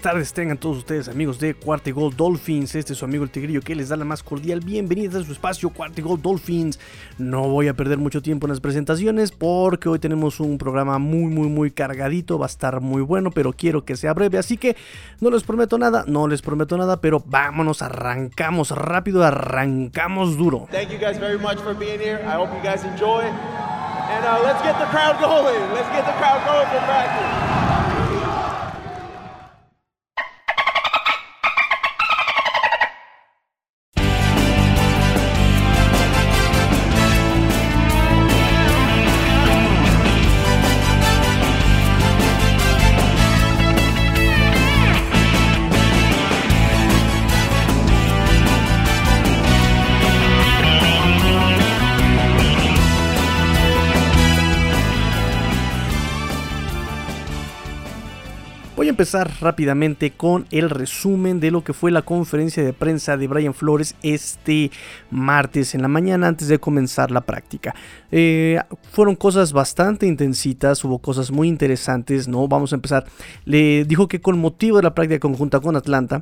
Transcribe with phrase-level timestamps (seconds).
[0.00, 2.74] Buenas tardes, tengan todos ustedes amigos de Cuarta Gold Dolphins.
[2.74, 5.30] Este es su amigo el Tigrillo que les da la más cordial bienvenida a su
[5.30, 6.80] espacio Cuarta Gold Dolphins.
[7.18, 11.26] No voy a perder mucho tiempo en las presentaciones porque hoy tenemos un programa muy
[11.26, 14.74] muy muy cargadito, va a estar muy bueno, pero quiero que sea breve, así que
[15.20, 20.60] no les prometo nada, no les prometo nada, pero vámonos, arrancamos rápido, arrancamos duro.
[20.60, 20.68] Uh,
[24.90, 25.74] crowd going.
[25.74, 27.69] Let's get the crowd going for practice.
[59.00, 63.54] Empezar rápidamente con el resumen de lo que fue la conferencia de prensa de Brian
[63.54, 64.70] Flores este
[65.10, 67.74] martes en la mañana antes de comenzar la práctica.
[68.12, 68.60] Eh,
[68.92, 72.46] fueron cosas bastante intensitas, hubo cosas muy interesantes, ¿no?
[72.46, 73.06] Vamos a empezar.
[73.46, 76.20] Le dijo que con motivo de la práctica conjunta con Atlanta,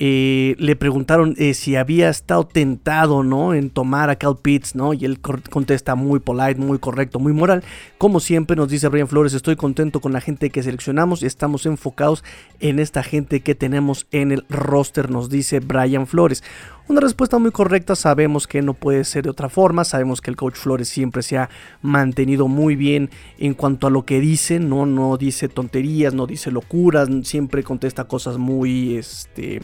[0.00, 3.52] eh, le preguntaron eh, si había estado tentado, ¿no?
[3.52, 4.94] En tomar a Cal Pitts, ¿no?
[4.94, 7.64] Y él contesta muy polite, muy correcto, muy moral.
[7.98, 11.66] Como siempre nos dice Brian Flores, estoy contento con la gente que seleccionamos y estamos
[11.66, 12.22] enfocados
[12.60, 16.44] en esta gente que tenemos en el roster, nos dice Brian Flores.
[16.88, 20.36] Una respuesta muy correcta, sabemos que no puede ser de otra forma, sabemos que el
[20.36, 21.50] coach Flores siempre se ha
[21.82, 26.50] mantenido muy bien en cuanto a lo que dice, no, no dice tonterías, no dice
[26.50, 29.60] locuras, siempre contesta cosas muy, este,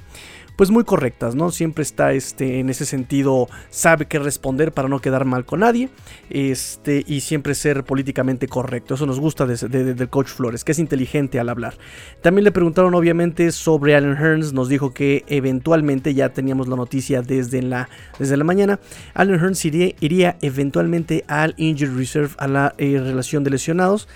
[0.56, 1.50] pues muy correctas, ¿no?
[1.50, 5.89] Siempre está este, en ese sentido, sabe qué responder para no quedar mal con nadie
[6.30, 8.95] este, y siempre ser políticamente correcto.
[8.95, 11.74] Eso nos gusta del coach Flores, que es inteligente al hablar.
[12.23, 17.23] También le preguntaron obviamente sobre Allen Hearns, nos dijo que eventualmente, ya teníamos la noticia
[17.23, 18.79] desde la, desde la mañana,
[19.14, 24.08] Allen Hearns iría, eventualmente al Injured Reserve, a la eh, relación de lesionados.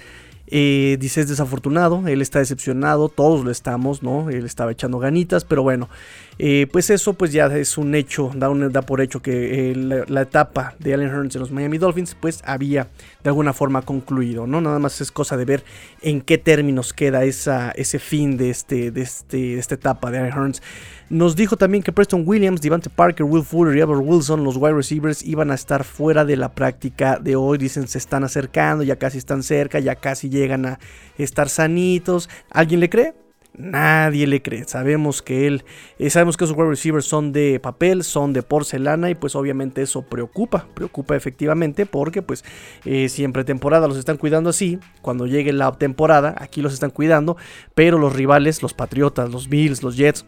[0.51, 4.31] Eh, dice es desafortunado, él está decepcionado, todos lo estamos, ¿no?
[4.31, 5.91] Él estaba echando ganitas, pero bueno,
[6.39, 10.23] eh, pues eso pues ya es un hecho, da, da por hecho que eh, la,
[10.23, 12.89] etapa de Allen Hearns en los Miami Dolphins pues había
[13.25, 14.61] de alguna forma concluido, ¿no?
[14.61, 15.65] Nada más es cosa de ver
[16.01, 20.19] en qué términos queda esa, ese fin de, este, de, este, de esta etapa de
[20.19, 20.63] Allen Hearns.
[21.11, 24.75] Nos dijo también que Preston Williams, Devante Parker, Will Fuller y Albert Wilson, los wide
[24.75, 27.59] receivers, iban a estar fuera de la práctica de hoy.
[27.59, 30.79] Dicen se están acercando, ya casi están cerca, ya casi llegan a
[31.17, 32.29] estar sanitos.
[32.51, 33.28] ¿Alguien le cree?
[33.59, 34.65] Nadie le cree.
[34.65, 35.65] Sabemos que él,
[35.99, 39.83] eh, sabemos que esos wide receivers son de papel, son de porcelana y pues obviamente
[39.83, 42.45] eso preocupa, preocupa efectivamente porque pues
[42.85, 44.79] eh, siempre temporada los están cuidando así.
[45.03, 47.37] Cuando llegue la temporada aquí los están cuidando,
[47.75, 50.25] pero los rivales, los Patriotas, los Bills, los Jets,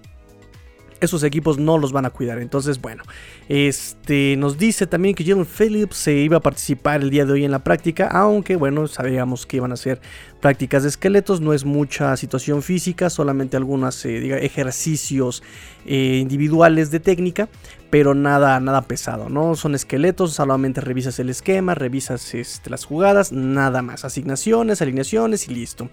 [1.00, 2.38] esos equipos no los van a cuidar.
[2.38, 3.02] Entonces, bueno,
[3.48, 7.44] este nos dice también que Jalen Phillips se iba a participar el día de hoy
[7.44, 10.00] en la práctica, aunque bueno, sabíamos que iban a ser
[10.40, 15.42] prácticas de esqueletos, no es mucha situación física, solamente algunos eh, ejercicios
[15.86, 17.48] eh, individuales de técnica,
[17.90, 19.56] pero nada, nada pesado, ¿no?
[19.56, 25.54] Son esqueletos, solamente revisas el esquema, revisas este, las jugadas, nada más, asignaciones, alineaciones y
[25.54, 25.90] listo.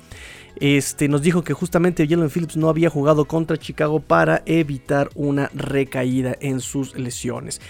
[0.59, 5.49] Este, nos dijo que justamente Jalen Phillips no había jugado contra Chicago para evitar una
[5.53, 7.61] recaída en sus lesiones.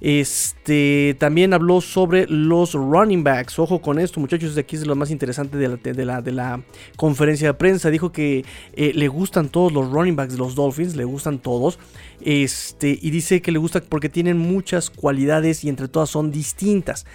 [0.00, 3.58] Este, también habló sobre los running backs.
[3.58, 4.56] Ojo con esto, muchachos.
[4.56, 6.62] Aquí es lo más interesante de la, de la,
[6.96, 7.90] conferencia de prensa.
[7.90, 8.44] Dijo que
[8.74, 10.96] eh, le gustan todos los running backs de los Dolphins.
[10.96, 11.78] Le gustan todos.
[12.22, 17.06] Este, y dice que le gusta porque tienen muchas cualidades y entre todas son distintas.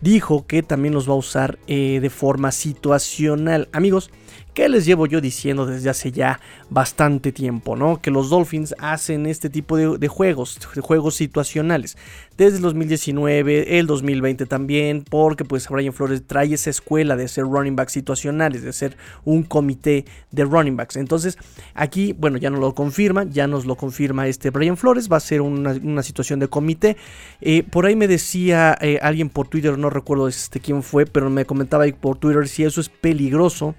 [0.00, 3.68] Dijo que también los va a usar eh, de forma situacional.
[3.72, 4.10] Amigos,
[4.54, 6.38] ¿Qué les llevo yo diciendo desde hace ya
[6.70, 8.00] bastante tiempo, ¿no?
[8.00, 11.98] Que los Dolphins hacen este tipo de, juegos, de juegos situacionales.
[12.36, 17.44] Desde el 2019, el 2020 también, porque pues Brian Flores trae esa escuela de ser
[17.44, 20.94] running backs situacionales, de ser un comité de running backs.
[20.96, 21.36] Entonces,
[21.74, 25.20] aquí, bueno, ya nos lo confirma, ya nos lo confirma este Brian Flores, va a
[25.20, 26.96] ser una, situación de comité.
[27.40, 31.28] Eh, por ahí me decía eh, alguien por Twitter, no recuerdo este, quién fue, pero
[31.28, 33.74] me comentaba ahí por Twitter si eso es peligroso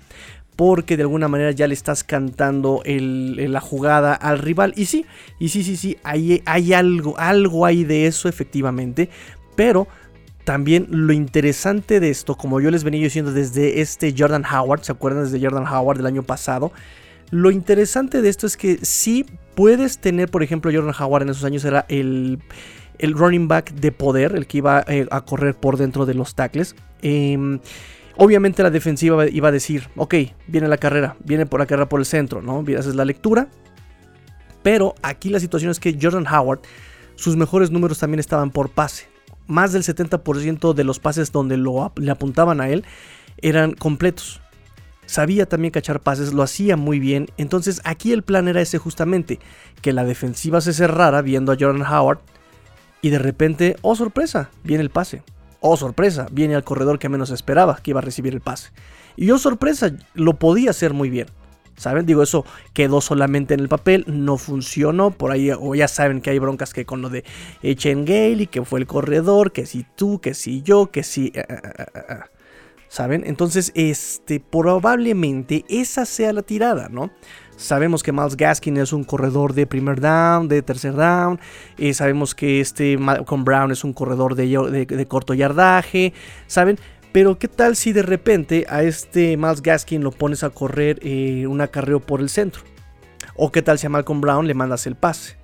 [0.56, 4.74] porque de alguna manera ya le estás cantando la jugada al rival.
[4.76, 5.06] Y sí,
[5.40, 9.10] y sí, sí, sí, hay, hay algo, algo hay de eso efectivamente,
[9.56, 9.88] pero
[10.44, 14.92] también lo interesante de esto, como yo les venía diciendo desde este Jordan Howard, ¿se
[14.92, 16.72] acuerdan desde Jordan Howard del año pasado?
[17.32, 19.26] Lo interesante de esto es que sí
[19.56, 22.40] puedes tener, por ejemplo, Jordan Howard en esos años era el,
[23.00, 26.36] el running back de poder, el que iba eh, a correr por dentro de los
[26.36, 26.76] tackles.
[27.02, 27.60] Eh,
[28.18, 30.16] Obviamente la defensiva iba a decir, ok,
[30.48, 32.64] viene la carrera, viene por la carrera por el centro, ¿no?
[32.78, 33.50] Haces la lectura.
[34.64, 36.62] Pero aquí la situación es que Jordan Howard,
[37.16, 39.08] sus mejores números también estaban por pase.
[39.48, 42.84] Más del 70% de los pases donde lo, le apuntaban a él
[43.42, 44.42] eran completos.
[45.06, 47.28] Sabía también cachar pases, lo hacía muy bien.
[47.38, 49.40] Entonces aquí el plan era ese justamente,
[49.82, 52.20] que la defensiva se cerrara viendo a Jordan Howard
[53.02, 55.22] y de repente, oh sorpresa, viene el pase.
[55.60, 58.72] Oh sorpresa, viene al corredor que menos esperaba que iba a recibir el pase.
[59.16, 61.28] Y oh sorpresa, lo podía hacer muy bien.
[61.78, 62.06] ¿Saben?
[62.06, 65.12] Digo, eso quedó solamente en el papel, no funcionó.
[65.12, 67.26] Por ahí, o ya saben que hay broncas que con lo de
[67.62, 71.34] Gale y que fue el corredor, que si tú, que si yo, que si.
[71.36, 72.20] Eh, eh, eh,
[72.96, 73.24] ¿Saben?
[73.26, 77.12] Entonces, este, probablemente esa sea la tirada, ¿no?
[77.58, 81.38] Sabemos que Miles Gaskin es un corredor de primer down, de tercer down.
[81.92, 86.14] sabemos que este Malcolm Brown es un corredor de corto yardaje.
[86.48, 86.80] ¿Saben?
[87.12, 91.48] Pero qué tal si de repente a este Miles Gaskin lo pones a correr eh,
[91.48, 92.62] un acarreo por el centro.
[93.36, 95.36] O qué tal si a Malcolm Brown le mandas el pase.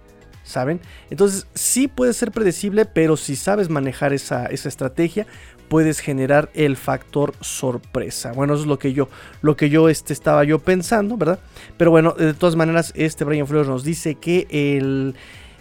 [0.44, 0.80] ¿Saben?
[1.10, 5.28] Entonces sí puede ser predecible, pero si sabes manejar esa, estrategia,
[5.72, 8.34] puedes generar el factor sorpresa.
[8.34, 9.08] Bueno, eso es lo que yo,
[9.42, 11.40] lo que yo este, estaba yo pensando, ¿verdad?
[11.78, 15.16] Pero bueno, de todas maneras, este Brian Flores nos dice que el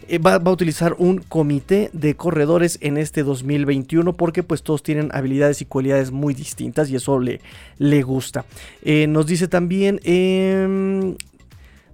[0.08, 5.10] eh, va, a utilizar un comité de corredores en este 2021 porque pues todos tienen
[5.12, 7.40] habilidades y cualidades muy distintas y eso le,
[7.78, 8.44] le gusta.
[8.82, 10.00] Eh, nos dice también...
[10.02, 11.14] Em,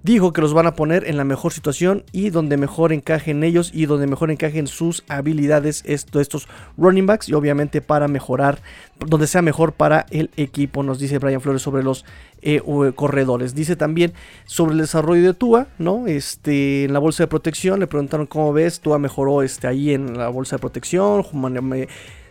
[0.07, 3.73] dijo que los van a poner en la mejor situación y donde mejor encajen ellos
[3.75, 8.61] y donde mejor encajen sus habilidades estos running backs y obviamente para mejorar,
[9.05, 12.05] donde sea mejor para el equipo, nos dice Brian Flores sobre los
[12.41, 12.63] eh,
[12.95, 13.57] corredores.
[13.57, 14.13] Dice también
[14.45, 16.07] sobre el desarrollo de Tua, ¿no?
[16.07, 20.17] Este, en la bolsa de protección, le preguntaron cómo ves, Tua mejoró este, ahí en
[20.17, 21.25] la bolsa de protección,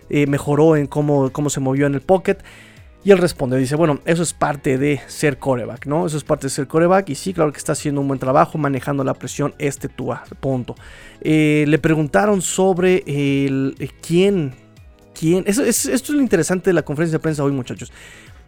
[0.10, 2.38] eh, mejoró en cómo, cómo se movió en el pocket.
[3.06, 6.08] Y él responde, dice, bueno, eso es parte de ser coreback, ¿no?
[6.08, 7.08] Eso es parte de ser coreback.
[7.10, 10.74] Y sí, claro que está haciendo un buen trabajo manejando la presión este Tua, punto.
[11.22, 14.56] Eh, le preguntaron sobre el, eh, quién,
[15.14, 15.44] quién...
[15.46, 17.94] esto es lo interesante de la conferencia de prensa hoy, muchachos.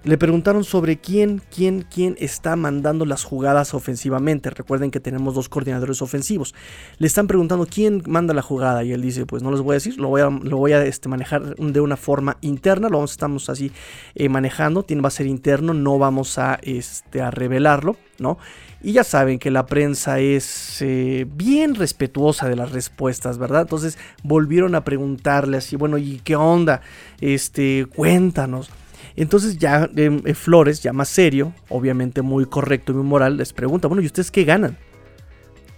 [0.03, 4.49] Le preguntaron sobre quién, quién, quién está mandando las jugadas ofensivamente.
[4.49, 6.55] Recuerden que tenemos dos coordinadores ofensivos.
[6.97, 9.75] Le están preguntando quién manda la jugada y él dice, pues no les voy a
[9.75, 13.49] decir, lo voy a, lo voy a este, manejar de una forma interna, lo estamos
[13.49, 13.71] así
[14.15, 18.37] eh, manejando, tiene, va a ser interno, no vamos a, este, a revelarlo, ¿no?
[18.81, 23.63] Y ya saben que la prensa es eh, bien respetuosa de las respuestas, ¿verdad?
[23.63, 26.81] Entonces volvieron a preguntarle así, bueno, ¿y qué onda?
[27.19, 28.69] Este, cuéntanos.
[29.17, 33.51] Entonces ya em, eh, Flores, ya más serio, obviamente muy correcto y muy moral, les
[33.51, 34.77] pregunta, bueno, ¿y ustedes qué ganan?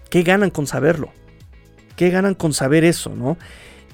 [0.10, 1.10] ¿Qué ganan con saberlo?
[1.96, 3.38] ¿Qué ganan con saber eso, no?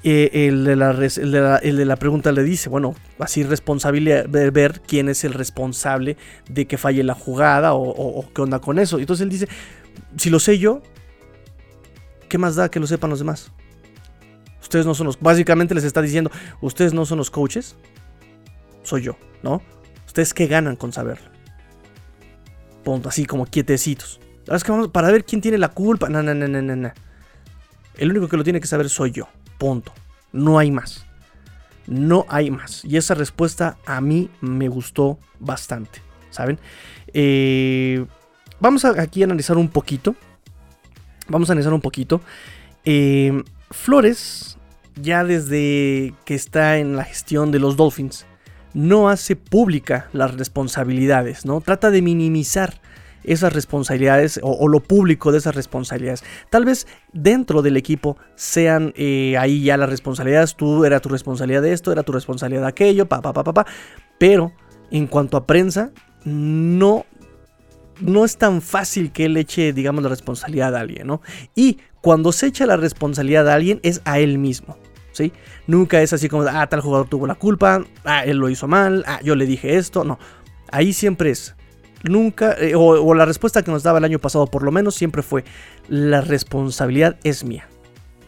[0.04, 5.34] Eh, el, de la, pregunta le dice, bueno, así responsable de ver quién es el
[5.34, 6.18] responsable
[6.50, 9.00] de que falle la jugada o, o, qué onda con eso.
[9.00, 9.48] Entonces él dice,
[10.18, 10.82] si lo sé yo,
[12.30, 13.52] ¿qué más da que lo sepan los demás?
[14.62, 15.20] Ustedes no son los...
[15.20, 16.32] Básicamente les está diciendo,
[16.62, 17.76] ustedes no son los coaches,
[18.86, 19.62] soy yo, ¿no?
[20.06, 21.30] ¿Ustedes qué ganan con saberlo?
[22.84, 24.20] Punto, así como quietecitos.
[24.48, 26.08] Es que vamos, para ver quién tiene la culpa.
[26.08, 26.92] No, no, no, no, no.
[27.98, 29.28] El único que lo tiene que saber soy yo.
[29.58, 29.92] Punto.
[30.32, 31.06] No hay más.
[31.88, 32.86] No hay más.
[32.86, 36.02] Y esa respuesta a mí me gustó bastante.
[36.30, 36.60] ¿Saben?
[37.14, 38.06] Eh,
[38.60, 40.16] vamos a aquí a analizar un poquito.
[41.28, 42.22] Vamos a analizar un poquito.
[42.84, 44.58] Eh, Flores,
[44.96, 48.26] ya desde que está en la gestión de los Dolphins,
[48.76, 51.62] no hace pública las responsabilidades, ¿no?
[51.62, 52.82] Trata de minimizar
[53.24, 56.24] esas responsabilidades o, lo público de esas responsabilidades.
[56.52, 61.62] Tal vez dentro del equipo sean eh, ahí ya las responsabilidades, tú era tu responsabilidad
[61.62, 63.66] de esto, era tu responsabilidad de aquello, pa, pa, pa, pa, pa.
[64.20, 64.52] Pero
[64.92, 65.92] en cuanto a prensa,
[66.26, 67.06] no,
[68.02, 71.22] no es tan fácil que él eche, digamos, la responsabilidad a alguien, ¿no?
[71.56, 74.78] Y cuando se echa la responsabilidad a alguien es a él mismo.
[75.68, 79.04] Nunca es así como, ah, tal jugador tuvo la culpa, ah, él lo hizo mal,
[79.08, 80.20] ah, yo le dije esto, no.
[80.72, 81.56] Ahí siempre es,
[82.04, 85.22] nunca, eh, o, la respuesta que nos daba el año pasado por lo menos siempre
[85.22, 85.44] fue,
[85.88, 87.68] la responsabilidad es mía.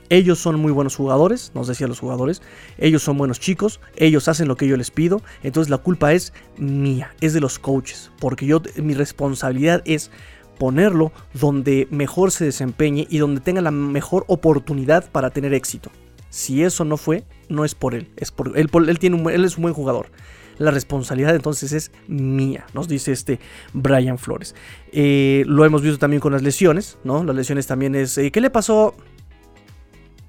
[0.09, 2.41] Ellos son muy buenos jugadores, nos decían los jugadores.
[2.77, 5.21] Ellos son buenos chicos, ellos hacen lo que yo les pido.
[5.43, 8.09] Entonces la culpa es mía, es de los coaches.
[8.17, 10.09] Porque yo, mi responsabilidad es
[10.57, 15.91] ponerlo donde mejor se desempeñe y donde tenga la mejor oportunidad para tener éxito.
[16.29, 18.69] Si eso no fue, no es por él, es por él.
[18.87, 20.11] Él, tiene un, él es un buen jugador.
[20.57, 23.39] La responsabilidad entonces es mía, nos dice este
[23.73, 24.55] Brian Flores.
[24.91, 27.23] Eh, lo hemos visto también con las lesiones, ¿no?
[27.23, 28.95] Las lesiones también es, eh, ¿qué le pasó?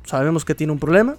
[0.04, 1.16] Sabemos que tiene un problema.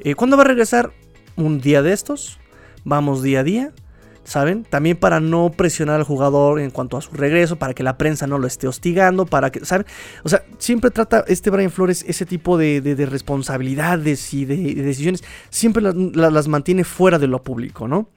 [0.00, 0.92] Eh, ¿Cuándo va a regresar?
[1.36, 2.38] Un día de estos.
[2.84, 3.72] Vamos día a día.
[4.26, 4.64] ¿Saben?
[4.64, 8.26] También para no presionar al jugador en cuanto a su regreso, para que la prensa
[8.26, 9.86] no lo esté hostigando, para que, ¿saben?
[10.24, 15.82] O sea, siempre trata este Brian Flores ese tipo de, responsabilidades y de, decisiones, siempre
[15.82, 18.08] las mantiene fuera de lo público, ¿no?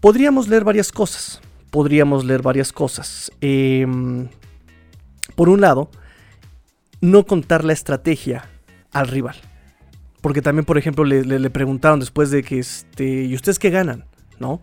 [0.00, 1.40] Podríamos leer varias cosas,
[1.70, 3.32] podríamos leer varias cosas.
[3.40, 4.28] Em,
[5.34, 5.90] por un lado,
[7.00, 8.44] no contar la estrategia
[8.92, 9.36] al rival.
[10.20, 14.04] Porque también, por ejemplo, le, preguntaron después de que, este, ¿y ustedes qué ganan?
[14.38, 14.60] ¿No?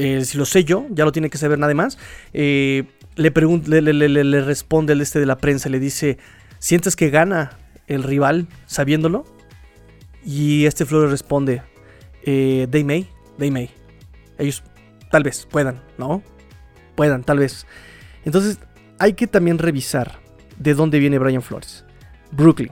[0.00, 1.98] Eh, si lo sé yo, ya lo tiene que saber nada más.
[2.32, 2.84] Eh,
[3.16, 6.18] le, le, responde el este de la prensa, le dice,
[6.60, 9.24] ¿sientes que gana el rival sabiéndolo?
[10.24, 11.62] Y este Flores responde,
[12.22, 13.70] eh, they may, they may.
[14.38, 14.62] Ellos
[15.10, 16.22] tal vez puedan, ¿no?
[16.94, 17.66] Puedan, tal vez.
[18.24, 18.60] Entonces
[19.00, 20.20] hay que también revisar
[20.60, 21.84] de dónde viene Brian Flores.
[22.30, 22.70] Brooklyn.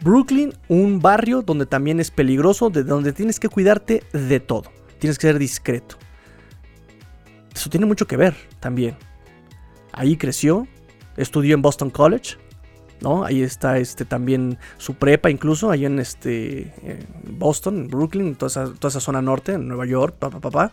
[0.00, 4.72] Brooklyn, un barrio donde también es peligroso, de donde tienes que cuidarte de todo.
[4.98, 5.98] Tienes que ser discreto.
[7.58, 8.96] Eso tiene mucho que ver también.
[9.90, 10.68] Ahí creció,
[11.16, 12.36] estudió en Boston College,
[13.00, 13.24] ¿no?
[13.24, 16.72] Ahí está este, también su prepa incluso, ahí en este,
[17.24, 20.72] Boston, Brooklyn, toda esa, toda esa zona norte, en Nueva York, papá, papá.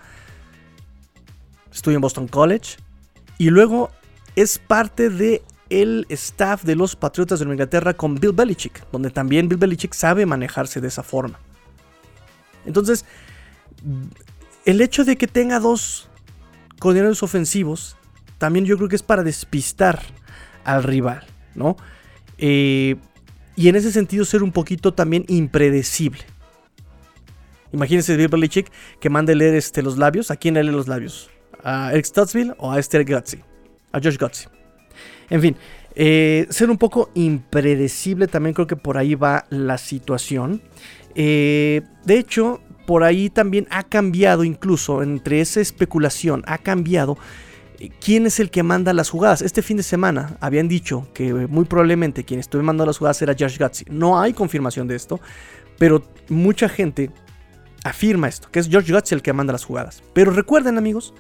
[1.74, 2.78] Estudió en Boston College.
[3.40, 3.90] Y luego
[4.36, 9.50] es parte de el staff de los Patriotas de Inglaterra con Bill Belichick, donde también
[9.50, 11.40] Bill Belichick sabe manejarse de esa forma.
[12.64, 13.06] Entonces,
[14.66, 16.10] el hecho de que tenga dos
[16.80, 17.98] coordinadores ofensivos,
[18.38, 20.02] también yo creo que es para despistar
[20.64, 21.24] al rival,
[21.56, 21.78] ¿no?
[22.38, 22.96] Eh,
[23.56, 26.22] y en ese sentido ser un poquito también impredecible.
[27.72, 30.32] Imagínense Bill Belichick que mande leer este, los labios.
[30.32, 31.30] ¿A quién lee los labios?
[31.64, 33.40] ¿A Eric Stutzville o a Esther Gutsi?
[33.92, 34.48] A Josh Gutsi.
[35.30, 35.56] En fin,
[35.96, 40.62] eh, ser un poco impredecible también creo que por ahí va la situación.
[41.16, 47.18] Eh, de hecho, por ahí también ha cambiado incluso entre esa especulación, ha cambiado
[47.80, 49.42] eh, quién es el que manda las jugadas.
[49.42, 53.36] Este fin de semana habían dicho que muy probablemente quien estuvo mandando las jugadas era
[53.38, 53.86] Josh Gutsy.
[53.90, 55.20] No hay confirmación de esto,
[55.78, 57.12] pero mucha gente
[57.84, 60.04] afirma esto, que es George Gutsy el que manda las jugadas.
[60.14, 61.14] Pero recuerden amigos,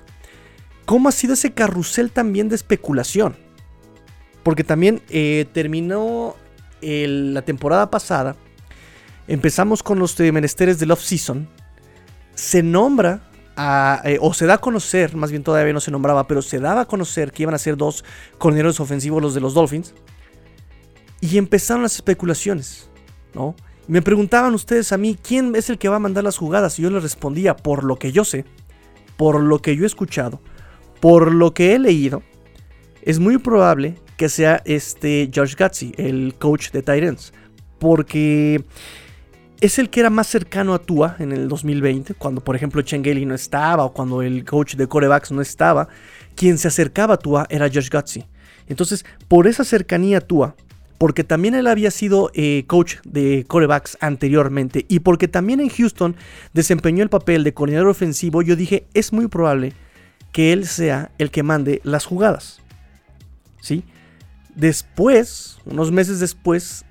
[0.85, 3.35] cómo ha sido ese carrusel también de especulación.
[4.43, 6.35] Porque también eh, terminó
[6.81, 8.35] la temporada pasada.
[9.27, 11.47] Empezamos con los menesteres del off-season.
[12.35, 13.21] Se nombra
[14.03, 16.81] eh, o se da a conocer, más bien todavía no se nombraba, pero se daba
[16.81, 18.03] a conocer que iban a ser dos
[18.37, 19.93] coordinadores ofensivos los de los Dolphins.
[21.21, 22.89] Y empezaron las especulaciones,
[23.33, 23.55] ¿no?
[23.87, 26.77] Me preguntaban ustedes a mí, ¿quién es el que va a mandar las jugadas?
[26.77, 28.45] Y yo les respondía, por lo que yo sé,
[29.15, 30.41] por lo que yo he escuchado,
[30.99, 32.23] por lo que he leído,
[33.03, 37.31] es muy probable que sea este Josh Gutsy, el coach de Titans.
[37.79, 38.65] Porque
[39.61, 43.25] es el que era más cercano a Tua en el 2020, cuando por ejemplo Chengeli
[43.25, 45.87] no estaba o cuando el coach de corebacks no estaba.
[46.35, 48.25] Quien se acercaba a Tua era Josh Gutsy.
[48.67, 50.55] Entonces, por esa cercanía a Tua,
[50.97, 56.15] porque también él había sido eh, coach de corebacks anteriormente y porque también en Houston
[56.53, 59.73] desempeñó el papel de coordinador ofensivo, yo dije, es muy probable
[60.31, 62.61] que él sea el que mande las jugadas.
[63.61, 63.83] ¿Sí?
[64.55, 66.85] Después, unos meses después,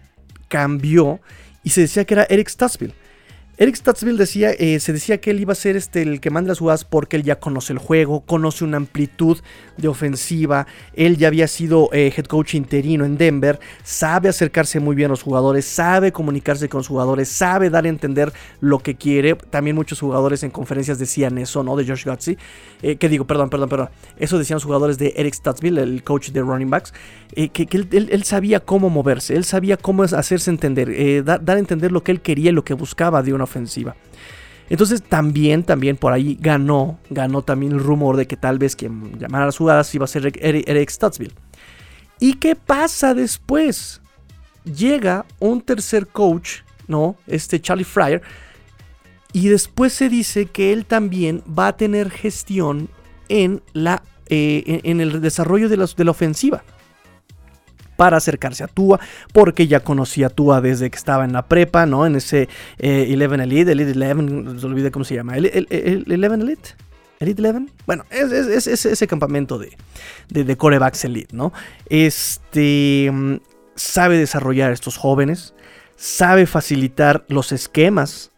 [0.49, 1.21] cambió
[1.65, 2.95] y se decía que era Eric Stutzville.
[3.57, 6.49] Eric Statsville decía, eh, se decía que él iba a ser este, el que manda
[6.49, 9.39] las jugadas porque él ya conoce el juego, conoce una amplitud
[9.77, 14.97] de ofensiva, él ya había sido eh, head coach interino en Denver, sabe acercarse muy
[14.97, 18.97] bien a los jugadores, sabe comunicarse con los jugadores, sabe dar a entender lo que
[18.97, 19.37] quiere.
[19.37, 21.77] También muchos jugadores en conferencias decían eso, ¿no?
[21.77, 22.37] De Josh Gutsy.
[22.83, 23.89] Eh, que digo, perdón, perdón, perdón.
[24.17, 26.93] Eso decían los jugadores de Eric Statsville, el coach de running backs,
[27.35, 32.03] que, él, sabía cómo moverse, él sabía cómo hacerse entender, dar, dar a entender lo
[32.03, 33.97] que él quería lo que buscaba de una ofensiva.
[34.71, 39.19] Entonces también, también por ahí ganó, ganó también el rumor de que tal vez quien
[39.19, 41.35] llamara a las jugadas iba a ser Eric Stutzville.
[42.19, 44.01] ¿Y qué pasa después?
[44.65, 47.17] Llega un tercer coach, ¿no?
[47.27, 48.23] Este Charlie Fryer.
[49.33, 52.89] Y después se dice que él también va a tener gestión
[53.29, 56.65] en, la, eh, en el desarrollo de de la ofensiva
[57.97, 59.01] para acercarse a Tua,
[59.33, 62.07] porque ya conocía a Tua desde que estaba en la prepa, ¿no?
[62.07, 62.49] En ese
[62.79, 66.71] eh, Eleven Elite, Elite Eleven, se cómo se llama, el, Eleven Elite.
[67.21, 67.71] Elite Eleven.
[67.87, 69.77] Bueno, es, ese campamento de,
[70.29, 71.53] de, corebacks elite, ¿no?
[71.89, 73.37] Este mm,
[73.77, 75.55] sabe desarrollar a estos jóvenes,
[75.97, 78.31] sabe facilitar los esquemas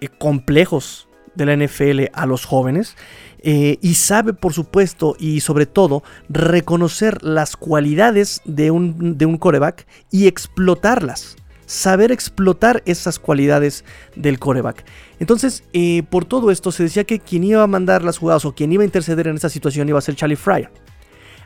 [0.00, 2.96] eh, complejos de la NFL a los jóvenes
[3.44, 9.36] eh, y sabe, por supuesto, y sobre todo, reconocer las cualidades de un, de un
[9.36, 11.36] coreback y explotarlas.
[11.66, 13.84] saber explotar esas cualidades
[14.14, 14.84] del coreback.
[15.20, 18.54] Entonces, eh, por todo esto se decía que quien iba a mandar las jugadas o
[18.54, 20.70] quien iba a interceder en esta situación iba a ser Charlie Fryer.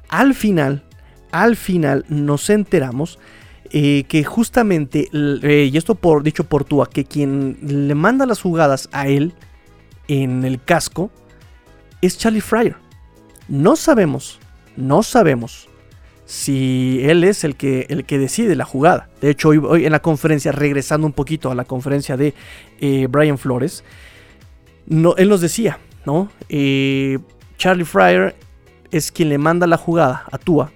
[0.08, 0.82] Al final,
[1.30, 3.20] al final nos enteramos
[3.70, 8.88] eh, que justamente, y esto por, dicho por Tua, que quien le manda las jugadas
[8.90, 9.32] a él
[10.08, 11.10] en el casco
[12.06, 12.76] es Charlie Fryer.
[13.48, 14.38] No sabemos,
[14.76, 15.68] no sabemos
[16.24, 19.08] si él es el que, el que decide la jugada.
[19.20, 22.34] De hecho, hoy, en la conferencia, regresando un poquito a la conferencia de
[22.80, 23.84] eh, Brian Flores,
[24.86, 26.30] no, él nos decía, ¿no?
[26.48, 27.18] Eh,
[27.56, 28.34] Charlie Fryer
[28.90, 30.72] es quien le manda la jugada a Tua,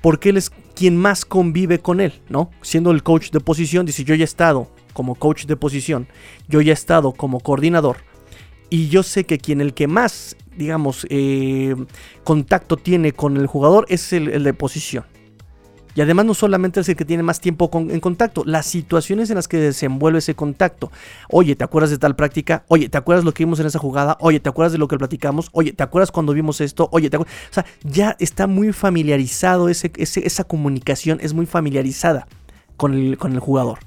[0.00, 2.50] porque él es quien más convive con él, ¿no?
[2.62, 6.08] Siendo el coach de posición, dice, yo ya he estado como coach de posición,
[6.48, 7.98] yo ya he estado como coordinador,
[8.70, 11.74] y yo sé que quien el que más digamos, eh,
[12.24, 15.04] contacto tiene con el jugador es el, de posición.
[15.96, 19.36] Y además no solamente es el que tiene más tiempo en contacto, las situaciones en
[19.36, 20.90] las que desenvuelve ese contacto.
[21.30, 22.64] Oye, ¿te acuerdas de tal práctica?
[22.66, 24.16] Oye, ¿te acuerdas lo que vimos en esa jugada?
[24.18, 25.50] Oye, ¿te acuerdas de lo que platicamos?
[25.52, 26.88] Oye, ¿te acuerdas cuando vimos esto?
[26.90, 27.36] Oye, ¿te acuerdas?
[27.48, 32.26] O sea, ya está muy familiarizado ese, esa comunicación, es muy familiarizada
[32.76, 33.78] con el, con el jugador.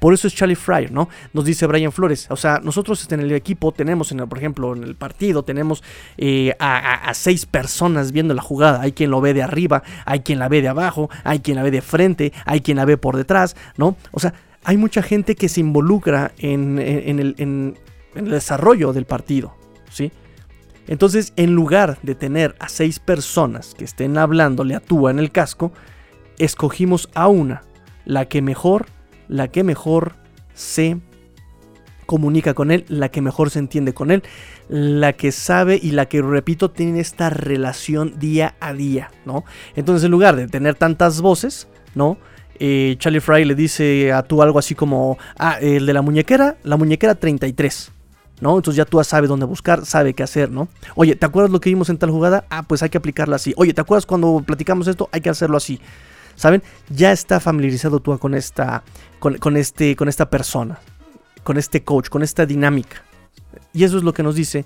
[0.00, 1.08] Por eso es Charlie Fryer, ¿no?
[1.32, 2.26] Nos dice Brian Flores.
[2.30, 5.84] O sea, nosotros en el equipo tenemos, en por ejemplo, en el partido, tenemos
[6.16, 8.80] eh, a, seis personas viendo la jugada.
[8.80, 11.62] Hay quien lo ve de arriba, hay quien la ve de abajo, hay quien la
[11.62, 13.96] ve de frente, hay quien la ve por detrás, ¿no?
[14.10, 14.32] O sea,
[14.64, 17.78] hay mucha gente que se involucra en, el, en
[18.14, 19.54] el desarrollo del partido,
[19.90, 20.12] ¿sí?
[20.86, 25.30] Entonces, en lugar de tener a seis personas que estén hablándole a Tua en el
[25.30, 25.72] casco,
[26.38, 27.62] escogimos a una,
[28.04, 28.86] la que mejor
[29.30, 30.16] la que mejor
[30.54, 30.98] se
[32.04, 34.24] comunica con él, la que mejor se entiende con él,
[34.68, 39.44] la que sabe y la que, repito, tiene esta relación día a día, ¿no?
[39.76, 42.18] Entonces, en lugar de tener tantas voces, ¿no?
[42.58, 46.56] Eh, Charlie Fry le dice a tú algo así como, ah, el de la muñequera,
[46.64, 47.92] la muñequera 33,
[48.40, 48.56] ¿no?
[48.56, 50.68] Entonces ya tú sabes dónde buscar, sabe qué hacer, ¿no?
[50.96, 52.44] Oye, ¿te acuerdas lo que vimos en tal jugada?
[52.50, 53.54] Ah, pues hay que aplicarla así.
[53.56, 55.08] Oye, ¿te acuerdas cuando platicamos esto?
[55.12, 55.80] Hay que hacerlo así.
[56.40, 56.62] ¿Saben?
[56.88, 58.82] Ya está familiarizado tú con esta,
[59.18, 60.78] con, este, con esta persona,
[61.44, 63.02] con este coach, con esta dinámica.
[63.74, 64.64] Y eso es lo que nos dice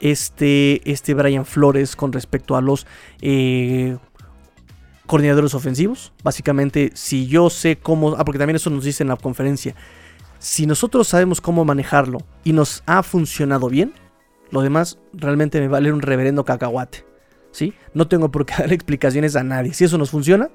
[0.00, 2.88] este, este Brian Flores con respecto a los
[3.20, 3.98] eh,
[5.06, 6.12] coordinadores ofensivos.
[6.24, 9.76] Básicamente, si yo sé cómo, ah, porque también eso nos dice en la conferencia,
[10.40, 13.92] si nosotros sabemos cómo manejarlo y nos ha funcionado bien,
[14.50, 17.06] lo demás realmente me vale un reverendo cacahuate.
[17.52, 17.74] ¿Sí?
[17.94, 19.72] No tengo por qué dar explicaciones a nadie.
[19.72, 20.50] Si eso nos funciona,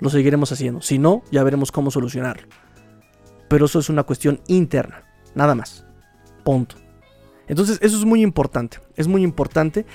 [0.00, 0.82] lo seguiremos haciendo.
[0.82, 2.48] Si no, ya veremos cómo solucionarlo.
[3.48, 5.04] Pero eso es una cuestión interna,
[5.34, 5.86] nada más.
[6.44, 6.76] Punto.
[7.46, 8.78] Entonces, eso es muy importante.
[8.96, 9.86] Es muy importante.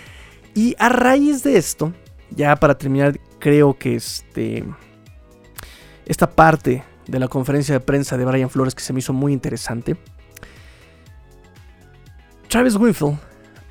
[0.55, 1.93] Y a raíz de esto,
[2.31, 4.63] ya para terminar, creo que este.
[6.05, 9.31] Esta parte de la conferencia de prensa de Brian Flores que se me hizo muy
[9.31, 9.95] interesante.
[12.47, 13.19] Travis Winfield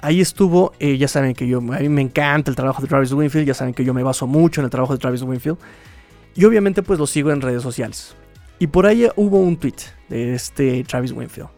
[0.00, 3.12] ahí estuvo, eh, ya saben que yo, a mí me encanta el trabajo de Travis
[3.12, 5.58] Winfield, ya saben que yo me baso mucho en el trabajo de Travis Winfield.
[6.38, 8.14] Y obviamente pues lo sigo en redes sociales.
[8.60, 9.74] Y por ahí hubo un tweet
[10.08, 11.48] de este Travis Winfield.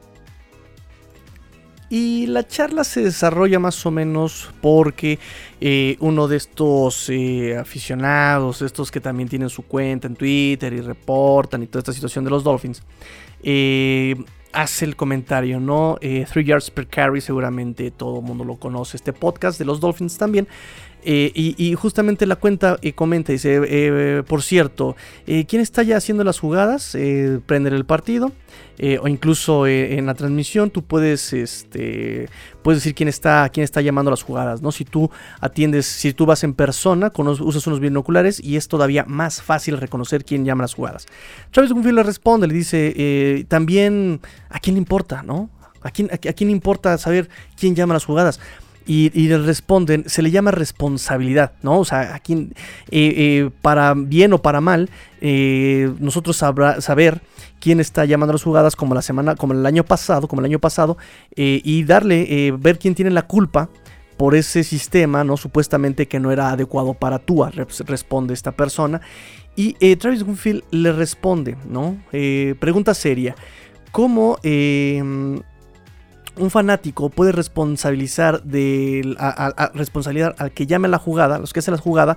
[1.90, 5.18] Y la charla se desarrolla más o menos porque
[5.60, 10.80] eh, uno de estos eh, aficionados, estos que también tienen su cuenta en Twitter y
[10.80, 12.82] reportan y toda esta situación de los Dolphins,
[13.42, 14.14] eh,
[14.52, 15.98] hace el comentario, ¿no?
[16.00, 20.16] Three Yards Per Carry, seguramente todo el mundo lo conoce, este podcast de los Dolphins
[20.16, 20.48] también.
[21.02, 26.24] Eh, y, justamente la cuenta eh, comenta, dice, eh, por cierto, ¿quién está ya haciendo
[26.24, 26.96] las jugadas?
[27.46, 28.32] prender el partido.
[29.02, 32.28] o incluso en la transmisión tú puedes, este,
[32.62, 34.72] puedes decir quién está, quién está llamando las jugadas, ¿no?
[34.72, 35.10] Si tú
[35.40, 40.24] atiendes, si tú vas en persona, usas unos binoculares y es todavía más fácil reconocer
[40.24, 41.06] quién llama las jugadas.
[41.50, 45.50] Travis Gunfield le responde, le dice, también, ¿a quién le importa, no?
[45.82, 48.40] ¿A quién, a quién importa saber quién llama las jugadas?
[48.86, 51.78] Y, le responden, se le llama responsabilidad, ¿no?
[51.78, 52.50] O sea, aquí,
[52.90, 54.90] eh, eh, para bien o para mal,
[55.20, 57.20] eh, nosotros sabrá, saber
[57.60, 60.58] quién está llamando las jugadas como la semana, como el año pasado, como el año
[60.58, 60.96] pasado,
[61.36, 63.68] y darle, ver quién tiene la culpa
[64.16, 65.36] por ese sistema, ¿no?
[65.36, 69.00] Supuestamente que no era adecuado para Tua, responde esta persona.
[69.56, 71.98] Y Travis Winfield le responde, ¿no?
[72.58, 73.34] pregunta seria.
[73.92, 74.38] ¿Cómo
[76.40, 79.16] un fanático puede responsabilizar de
[79.74, 82.16] responsabilidad al que llame la jugada, los que hacen la jugada,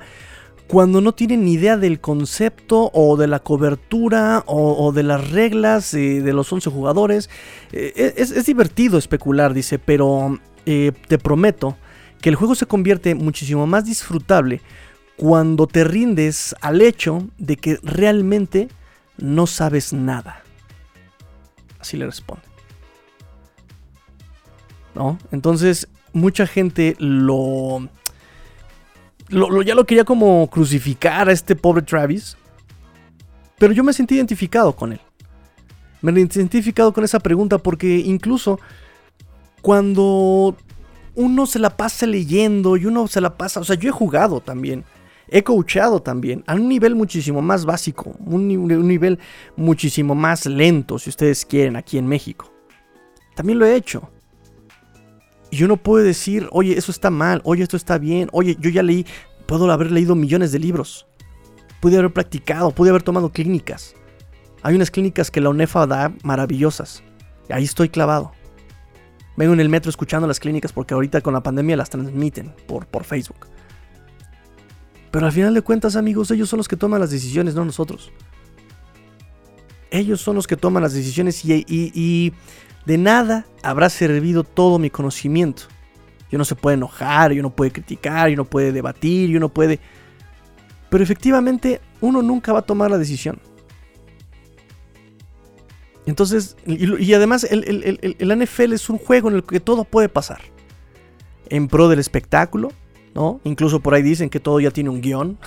[0.68, 5.92] cuando no tienen ni idea del concepto o de la cobertura o, de las reglas
[5.92, 7.30] de los 11 jugadores.
[7.72, 11.78] Eh, es, divertido especular, dice, pero eh, te prometo
[12.22, 14.62] que el juego se convierte muchísimo más disfrutable
[15.18, 18.70] cuando te rindes al hecho de que realmente
[19.18, 20.42] no sabes nada.
[21.80, 22.53] Así le responde.
[25.32, 27.90] Entonces, mucha gente lo,
[29.30, 32.38] ya lo quería como crucificar a este pobre Travis.
[33.58, 35.02] Pero yo me sentí identificado con él.
[36.02, 38.60] Me he identificado con esa pregunta porque incluso
[39.62, 40.58] cuando
[41.16, 44.42] uno se la pasa leyendo y uno se la pasa, o sea, yo he jugado
[44.42, 44.84] también,
[45.30, 49.18] he coachado también, a un nivel muchísimo más básico, un, un nivel
[49.56, 52.52] muchísimo más lento, si ustedes quieren, aquí en México.
[53.34, 54.10] También lo he hecho.
[55.54, 58.82] Y uno puede decir, oye, eso está mal, oye, esto está bien, oye, yo ya
[58.82, 59.06] leí,
[59.46, 61.06] puedo haber leído millones de libros,
[61.80, 63.94] pude haber practicado, pude haber tomado clínicas.
[64.64, 67.04] Hay unas clínicas que la UNEFA da maravillosas.
[67.48, 68.32] Y ahí estoy clavado.
[69.38, 72.88] Vengo en el metro escuchando las clínicas porque ahorita con la pandemia las transmiten por,
[72.88, 73.46] por Facebook.
[75.12, 78.12] Pero al final de cuentas, amigos, ellos son los que toman las decisiones, no nosotros.
[79.92, 82.34] Ellos son los que toman las decisiones y
[82.86, 85.64] de nada habrá servido todo mi conocimiento.
[86.32, 89.50] Yo no se puede enojar, yo no puede criticar, yo no puede debatir, yo no
[89.50, 89.80] puede...
[90.90, 93.40] Pero efectivamente uno nunca va a tomar la decisión.
[96.06, 100.42] Entonces, y, además el, NFL es un juego en el que todo puede pasar.
[101.50, 102.72] En pro del espectáculo,
[103.14, 103.40] ¿no?
[103.44, 105.38] Incluso por ahí dicen que todo ya tiene un guion.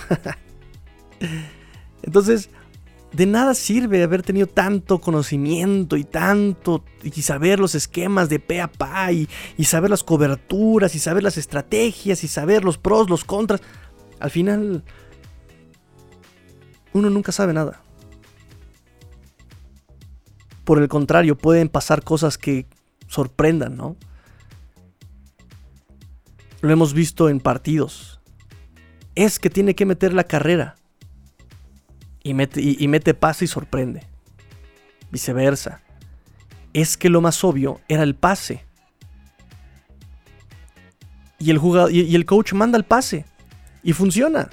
[2.01, 2.49] Entonces,
[3.13, 8.61] de nada sirve haber tenido tanto conocimiento y tanto, y saber los esquemas de pe
[8.61, 13.09] a pa, y, y saber las coberturas, y saber las estrategias, y saber los pros,
[13.09, 13.61] los contras.
[14.19, 14.83] Al final,
[16.93, 17.81] uno nunca sabe nada.
[20.63, 22.65] Por el contrario, pueden pasar cosas que
[23.07, 23.95] sorprendan, ¿no?
[26.61, 28.19] Lo hemos visto en partidos.
[29.15, 30.75] Es que tiene que meter la carrera.
[32.27, 34.03] Y mete, y, mete pase y sorprende.
[35.11, 35.79] Viceversa.
[36.73, 38.65] Es que lo más obvio era el pase.
[41.39, 43.23] Y el, y el coach manda el pase.
[43.81, 44.49] Y funciona.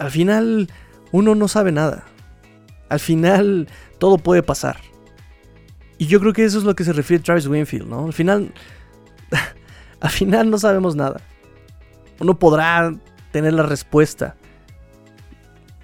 [0.00, 0.68] Al final,
[1.12, 2.04] uno no sabe nada.
[2.88, 3.68] Al final
[4.00, 4.78] todo puede pasar.
[5.98, 8.06] Y yo creo que eso es lo que se refiere Travis Winfield, ¿no?
[8.06, 8.52] Al final,
[10.00, 11.20] al final no sabemos nada.
[12.18, 12.92] Uno podrá
[13.34, 14.36] tener la respuesta.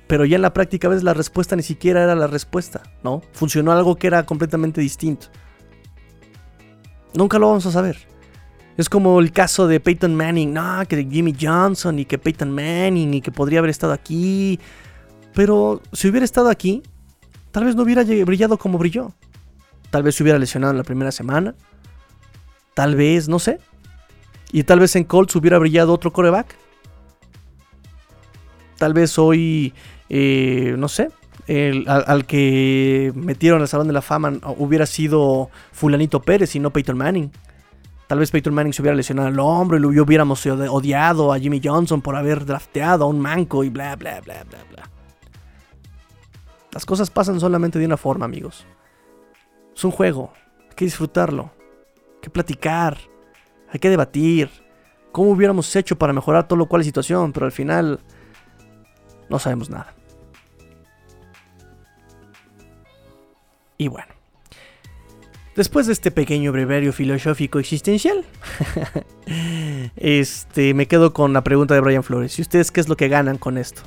[0.06, 3.22] Pero ya en la práctica a veces la respuesta ni siquiera era la respuesta, ¿no?
[3.32, 5.26] Funcionó algo que era completamente distinto.
[7.12, 7.96] Nunca lo vamos a saber.
[8.76, 13.14] Es como el caso de Peyton Manning, no, que Jimmy Johnson y que Peyton Manning
[13.14, 14.60] y que podría haber estado aquí.
[15.34, 16.84] Pero si hubiera estado aquí,
[17.50, 19.12] tal vez no hubiera brillado como brilló.
[19.90, 21.56] Tal vez se hubiera lesionado en la primera semana.
[22.74, 23.58] Tal vez, no sé.
[24.52, 26.54] Y tal vez en Colts hubiera brillado otro coreback.
[28.80, 29.74] Tal vez hoy,
[30.08, 31.10] eh, no sé,
[31.86, 36.96] al, que metieron al Salón de la Fama hubiera sido Fulanito Pérez y no Peyton
[36.96, 37.30] Manning.
[38.06, 41.60] Tal vez Peyton Manning se hubiera lesionado el hombro y lo hubiéramos odiado a Jimmy
[41.62, 44.88] Johnson por haber drafteado a un manco y bla, bla, bla, bla, bla.
[46.72, 48.64] Las cosas pasan solamente de una forma, amigos.
[49.76, 50.32] Es un juego,
[50.70, 51.50] hay que disfrutarlo,
[52.14, 52.96] hay que platicar,
[53.70, 54.48] hay que debatir
[55.12, 58.00] cómo hubiéramos hecho para mejorar todo lo cual la situación, pero al final
[59.30, 59.94] no sabemos nada.
[63.78, 64.12] Y bueno,
[65.56, 68.26] después de este pequeño brevario filosófico existencial,
[69.96, 72.38] este, me quedo con la pregunta de Brian Flores.
[72.38, 73.82] ¿Y ustedes qué es lo que ganan con esto?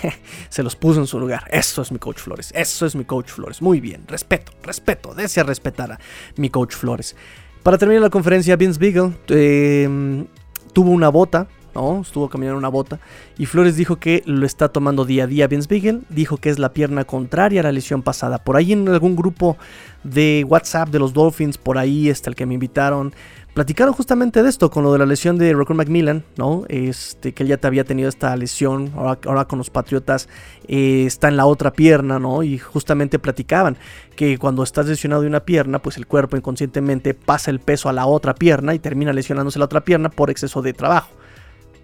[0.48, 1.44] se los puso en su lugar.
[1.50, 2.52] Eso es mi coach Flores.
[2.54, 3.62] Eso es mi coach Flores.
[3.62, 4.04] Muy bien.
[4.06, 5.14] Respeto, respeto.
[5.14, 6.00] Desea respetar a
[6.36, 7.16] mi coach Flores.
[7.62, 10.26] Para terminar la conferencia, Vince Beagle em,
[10.72, 11.46] tuvo una bota.
[11.74, 12.00] ¿No?
[12.00, 12.98] Estuvo caminando una bota.
[13.38, 15.46] Y Flores dijo que lo está tomando día a día.
[15.46, 18.38] Vince Beagle dijo que es la pierna contraria a la lesión pasada.
[18.38, 19.56] Por ahí en algún grupo
[20.04, 23.12] de WhatsApp de los Dolphins, por ahí está el que me invitaron
[23.54, 26.64] platicaron justamente de esto, con lo de la lesión de Rocco Macmillan, ¿no?
[26.68, 30.28] Este, que él ya te había tenido esta lesión, ahora, con los Patriotas
[30.68, 32.42] eh, está en la otra pierna, ¿no?
[32.42, 33.76] Y justamente platicaban
[34.16, 37.92] que cuando estás lesionado de una pierna, pues el cuerpo inconscientemente pasa el peso a
[37.92, 41.10] la otra pierna y termina lesionándose la otra pierna por exceso de trabajo.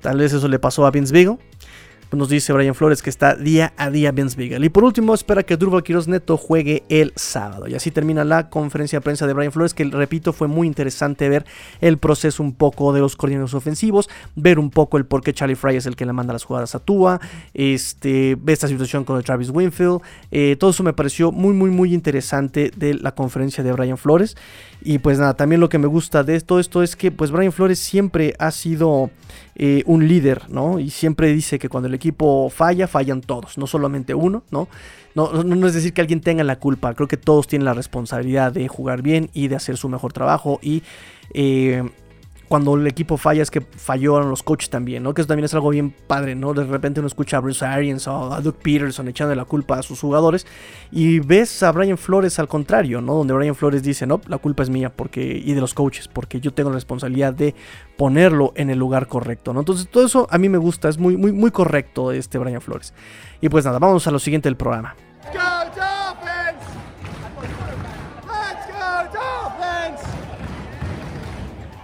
[0.00, 1.38] Tal vez eso le pasó a Vince Vigo.
[2.08, 4.64] Pues nos dice Brian Flores que está día a día Vince Beagle.
[4.64, 7.68] Y por último, espera que Durval Quiroz Neto juegue el sábado.
[7.68, 11.28] Y así termina la conferencia de prensa de Brian Flores, que repito, fue muy interesante
[11.28, 11.44] ver
[11.82, 15.54] el proceso un poco de los coordinadores ofensivos, ver un poco el por qué Charlie
[15.54, 17.20] Fry es el que le manda las jugadas a Tua,
[17.52, 20.00] este, esta situación con el Travis Winfield.
[20.30, 24.34] Eh, todo eso me pareció muy, muy, muy interesante de la conferencia de Brian Flores.
[24.80, 27.52] Y pues nada, también lo que me gusta de todo esto es que pues Brian
[27.52, 29.10] Flores siempre ha sido
[29.60, 30.78] eh, un líder, ¿no?
[30.78, 34.68] Y siempre dice que cuando el equipo falla, fallan todos, no solamente uno, ¿no?
[35.16, 38.52] No, no, es decir que alguien tenga la culpa, creo que todos tienen la responsabilidad
[38.52, 40.84] de jugar bien y de hacer su mejor trabajo y
[41.34, 41.82] eh,
[42.48, 45.14] cuando el equipo falla es que fallaron los coaches también, ¿no?
[45.14, 46.54] Que eso también es algo bien padre, ¿no?
[46.54, 49.82] De repente uno escucha a Bruce Arians o a Doug Peterson echando la culpa a
[49.82, 50.46] sus jugadores
[50.90, 53.14] y ves a Brian Flores al contrario, ¿no?
[53.14, 56.40] Donde Brian Flores dice, no, la culpa es mía porque y de los coaches, porque
[56.40, 57.54] yo tengo la responsabilidad de
[57.96, 59.60] ponerlo en el lugar correcto, ¿no?
[59.60, 62.94] Entonces todo eso a mí me gusta, es muy, muy, muy correcto este Brian Flores.
[63.40, 64.94] Y pues nada, vamos a lo siguiente del programa.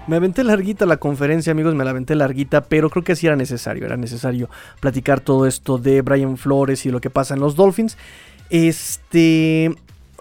[0.06, 3.36] Me aventé larguita la conferencia, amigos, me la aventé larguita, pero creo que sí era
[3.36, 7.56] necesario, era necesario platicar todo esto de Brian Flores y lo que pasa en los
[7.56, 7.96] Dolphins.
[8.50, 9.74] Este,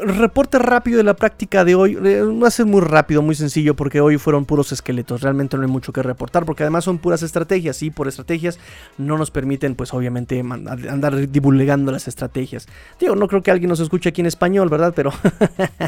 [0.06, 1.96] reporte rápido de la práctica de hoy.
[1.96, 5.22] Va a ser muy rápido, muy sencillo, porque hoy fueron puros esqueletos.
[5.22, 7.82] Realmente no hay mucho que reportar, porque además son puras estrategias.
[7.84, 8.60] Y por estrategias
[8.98, 12.68] no nos permiten, pues obviamente, andar divulgando las estrategias.
[13.00, 14.94] Digo, no creo que alguien nos escuche aquí en español, ¿verdad?
[14.96, 15.12] Pero,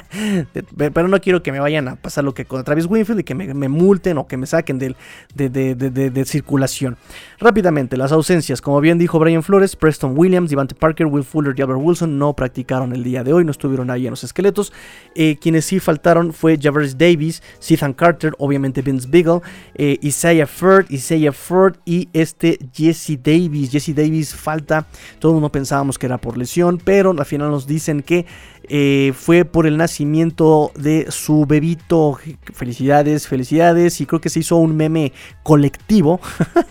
[0.75, 3.35] pero no quiero que me vayan a pasar lo que con Travis Winfield y que
[3.35, 4.95] me, multen o que me saquen de,
[5.35, 6.97] de, circulación.
[7.39, 8.61] Rápidamente, las ausencias.
[8.61, 12.33] Como bien dijo Brian Flores, Preston Williams, Devante Parker, Will Fuller y Albert Wilson no
[12.33, 14.73] practicaron el día de hoy, no estuvieron ahí los esqueletos.
[15.15, 19.41] Eh, quienes sí faltaron fue Javers Davis, Ethan Carter, obviamente Vince Beagle,
[19.75, 23.71] eh, Isaiah Ford, Isaiah Ford y este Jesse Davis.
[23.71, 24.85] Jesse Davis falta,
[25.19, 28.25] todo el mundo pensábamos que era por lesión, pero al final nos dicen que
[28.69, 32.17] eh, fue por el nacimiento de su bebito.
[32.53, 34.01] Felicidades, felicidades.
[34.01, 36.19] Y creo que se hizo un meme colectivo.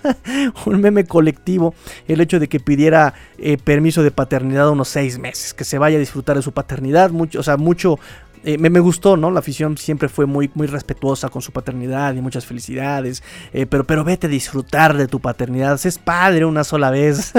[0.67, 1.75] un meme colectivo.
[2.09, 5.55] El hecho de que pidiera eh, permiso de paternidad unos seis meses.
[5.55, 7.11] Que se vaya a disfrutar de su paternidad.
[7.11, 7.99] Mucho, o sea, mucho,
[8.45, 9.31] eh, me, gustó, ¿no?
[9.31, 13.23] La afición siempre fue muy, muy respetuosa con su paternidad y muchas felicidades.
[13.71, 15.79] pero, pero vete a disfrutar de tu paternidad.
[15.85, 17.33] Es padre una sola vez.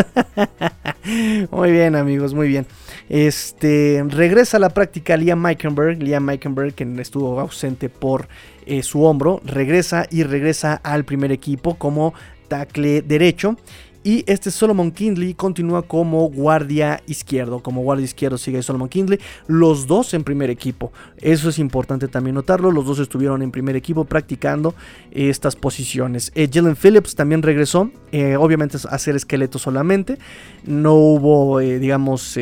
[1.52, 2.66] muy bien, amigos, muy bien.
[3.10, 8.28] Este, regresa a la práctica Liam Meikenberg, Liam Meikenberg que estuvo ausente por
[8.66, 12.14] eh, su hombro, regresa y regresa al primer equipo como
[12.48, 13.58] tackle derecho
[14.06, 17.62] y este Solomon Kindley continúa como guardia izquierdo.
[17.62, 19.20] Como guardia izquierdo sigue Solomon Kindley.
[19.48, 20.94] Los dos en primer equipo.
[21.18, 22.70] Eso es importante también notarlo.
[22.70, 24.76] Los dos estuvieron en primer equipo practicando
[25.10, 26.32] estas posiciones.
[26.36, 27.90] Eh, Jalen Phillips también regresó.
[28.12, 30.20] Eh, obviamente a hacer esqueleto solamente.
[30.66, 32.38] No hubo, eh, digamos,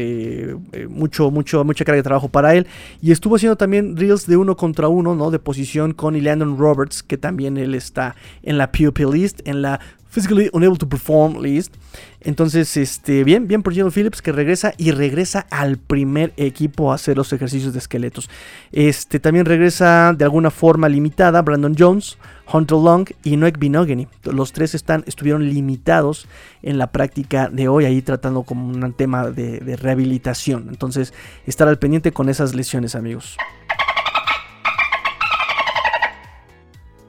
[0.90, 2.68] mucho, mucho, mucha carga de trabajo para él.
[3.02, 5.32] Y estuvo haciendo también reels de uno contra uno, ¿no?
[5.32, 9.80] De posición con Landon Roberts, que también él está en la PUP list, en la
[10.14, 11.74] Physically Unable to Perform List.
[12.22, 16.96] Entonces, este, bien, bien por Jalen Phillips que regresa y regresa al primer equipo a
[16.96, 18.30] hacer los ejercicios de esqueletos.
[18.72, 22.18] Este, también regresa de alguna forma limitada Brandon Jones,
[22.52, 24.08] Hunter Long y Noek Binogany.
[24.24, 26.28] Los tres están, estuvieron limitados
[26.62, 30.68] en la práctica de hoy, ahí tratando como un tema de rehabilitación.
[30.70, 31.14] Entonces,
[31.48, 33.36] estar al pendiente con esas lesiones, amigos.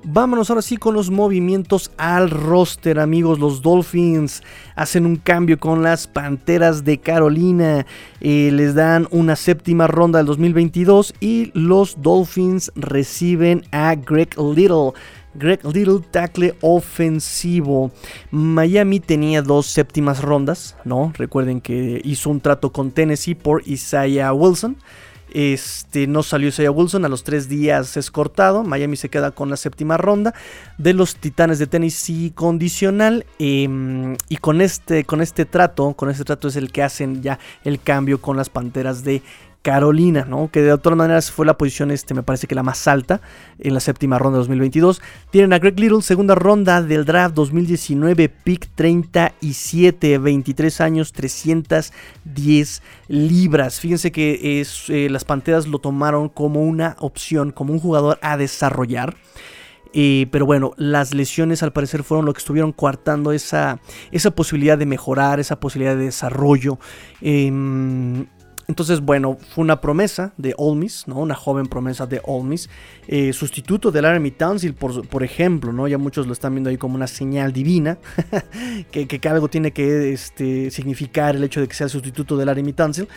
[0.06, 3.38] Vámonos ahora sí con los movimientos al roster, amigos.
[3.38, 4.42] Los Dolphins
[4.76, 7.86] hacen un cambio con las Panteras de Carolina.
[8.20, 14.92] Eh, les dan una séptima ronda del 2022 y los Dolphins reciben a Greg Little.
[15.34, 17.90] Greg Little, tackle ofensivo.
[18.30, 21.14] Miami tenía dos séptimas rondas, ¿no?
[21.16, 24.76] Recuerden que hizo un trato con Tennessee por Isaiah Wilson.
[25.34, 28.62] Este, no salió Isaiah Wilson, a los tres días es cortado.
[28.62, 30.32] Miami se queda con la séptima ronda
[30.78, 33.26] de los Titanes de Tennessee condicional.
[33.40, 37.40] Em, y con este, con este trato, con este trato es el que hacen ya
[37.64, 39.22] el cambio con las Panteras de
[39.64, 40.50] Carolina, ¿no?
[40.52, 43.22] Que de todas maneras fue la posición, este, me parece que la más alta
[43.58, 45.00] en la séptima ronda de 2022.
[45.30, 53.80] Tienen a Greg Little, segunda ronda del draft 2019, pick 37, 23 años, 310 libras.
[53.80, 58.36] Fíjense que es, eh, las Panteras lo tomaron como una opción, como un jugador a
[58.36, 59.16] desarrollar.
[59.94, 64.76] Eh, pero bueno, las lesiones al parecer fueron lo que estuvieron coartando esa, esa posibilidad
[64.76, 66.78] de mejorar, esa posibilidad de desarrollo.
[67.22, 68.26] Em,
[68.66, 71.18] entonces, bueno, fue una promesa de Olmis, ¿no?
[71.18, 72.70] Una joven promesa de Olmis.
[73.06, 75.86] Eh, sustituto de Laramie Townsend, por, ejemplo, ¿no?
[75.86, 77.98] Ya muchos lo están viendo ahí como una señal divina.
[78.90, 82.46] que, que, algo tiene que este, significar el hecho de que sea el sustituto de
[82.46, 83.08] Laramie Townsend.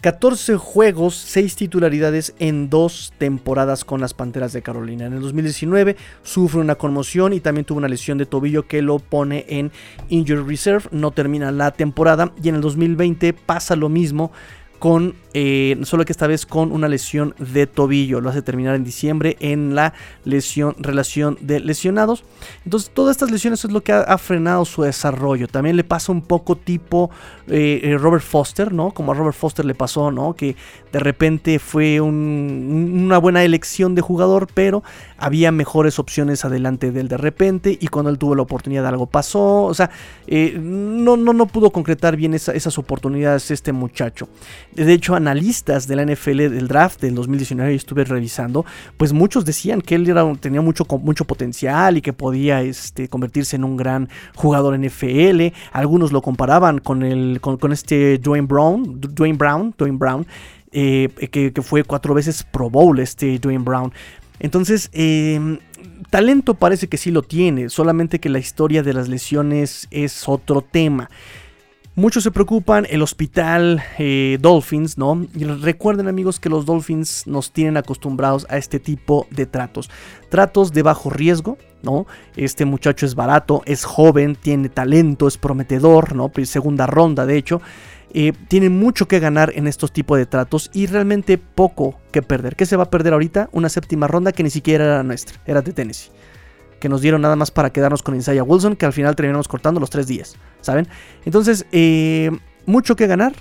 [0.00, 5.06] 14 juegos, 6 titularidades en dos temporadas con las Panteras de Carolina.
[5.06, 9.00] En el 2019 sufre una conmoción y también tuvo una lesión de tobillo que lo
[9.00, 9.72] pone en
[10.08, 10.84] Injury Reserve.
[10.92, 14.30] No termina la temporada y en el 2020 pasa lo mismo
[14.78, 18.20] con, eh, solo que esta vez con una lesión de tobillo.
[18.20, 22.24] Lo hace terminar en diciembre en la lesión, relación de lesionados.
[22.64, 25.46] Entonces, todas estas lesiones es lo que ha, frenado su desarrollo.
[25.46, 27.10] También le pasa un poco tipo
[27.46, 28.90] eh, eh, Robert Foster, ¿no?
[28.90, 30.34] Como a Robert Foster le pasó, ¿no?
[30.34, 30.56] Que
[30.90, 34.82] de repente fue una buena elección de jugador, pero
[35.18, 37.78] había mejores opciones adelante de él de repente.
[37.80, 39.62] Y cuando él tuvo la oportunidad, algo pasó.
[39.62, 39.88] O sea,
[40.26, 44.28] no, no, no pudo concretar bien esas oportunidades este muchacho.
[44.72, 48.64] De hecho, analistas de la NFL del draft del 2019 estuve revisando,
[48.96, 53.64] pues muchos decían que él tenía mucho, mucho potencial y que podía este, convertirse en
[53.64, 55.48] un gran jugador NFL.
[55.72, 60.26] Algunos lo comparaban con, el, con, este Dwayne Brown, Dwayne Brown, Dwayne Brown
[60.72, 63.92] eh, que, fue cuatro veces Pro Bowl este Dwayne Brown.
[64.40, 65.58] Entonces, em,
[66.10, 70.62] talento parece que sí lo tiene, solamente que la historia de las lesiones es otro
[70.62, 71.10] tema.
[71.98, 75.26] Muchos se preocupan, el hospital eh, Dolphins, ¿no?
[75.34, 79.90] Y recuerden amigos que los Dolphins nos tienen acostumbrados a este tipo de tratos.
[80.28, 82.06] Tratos de bajo riesgo, ¿no?
[82.36, 86.28] Este muchacho es barato, es joven, tiene talento, es prometedor, ¿no?
[86.28, 87.60] Pues, segunda ronda, de hecho.
[88.14, 92.54] Eh, tiene mucho que ganar en estos tipos de tratos y realmente poco que perder.
[92.54, 93.48] ¿Qué se va a perder ahorita?
[93.50, 96.12] Una séptima ronda que ni siquiera era nuestra, era de Tennessee
[96.78, 99.80] que nos dieron nada más para quedarnos con Isaiah Wilson, que al final terminamos cortando
[99.80, 100.88] los tres días, ¿saben?
[101.24, 102.30] Entonces, eh,
[102.66, 103.32] mucho que ganar,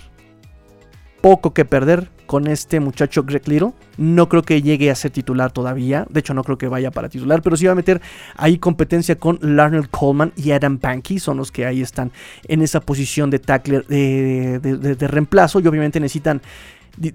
[1.21, 3.73] poco que perder con este muchacho Greg Little.
[3.97, 6.05] No creo que llegue a ser titular todavía.
[6.09, 7.41] De hecho, no creo que vaya para titular.
[7.41, 8.01] Pero sí va a meter
[8.35, 11.17] ahí competencia con Larnell Coleman y Adam Pankey.
[11.17, 12.11] Son los que ahí están
[12.47, 15.59] en esa posición de tackler de, reemplazo.
[15.59, 16.41] Y obviamente necesitan.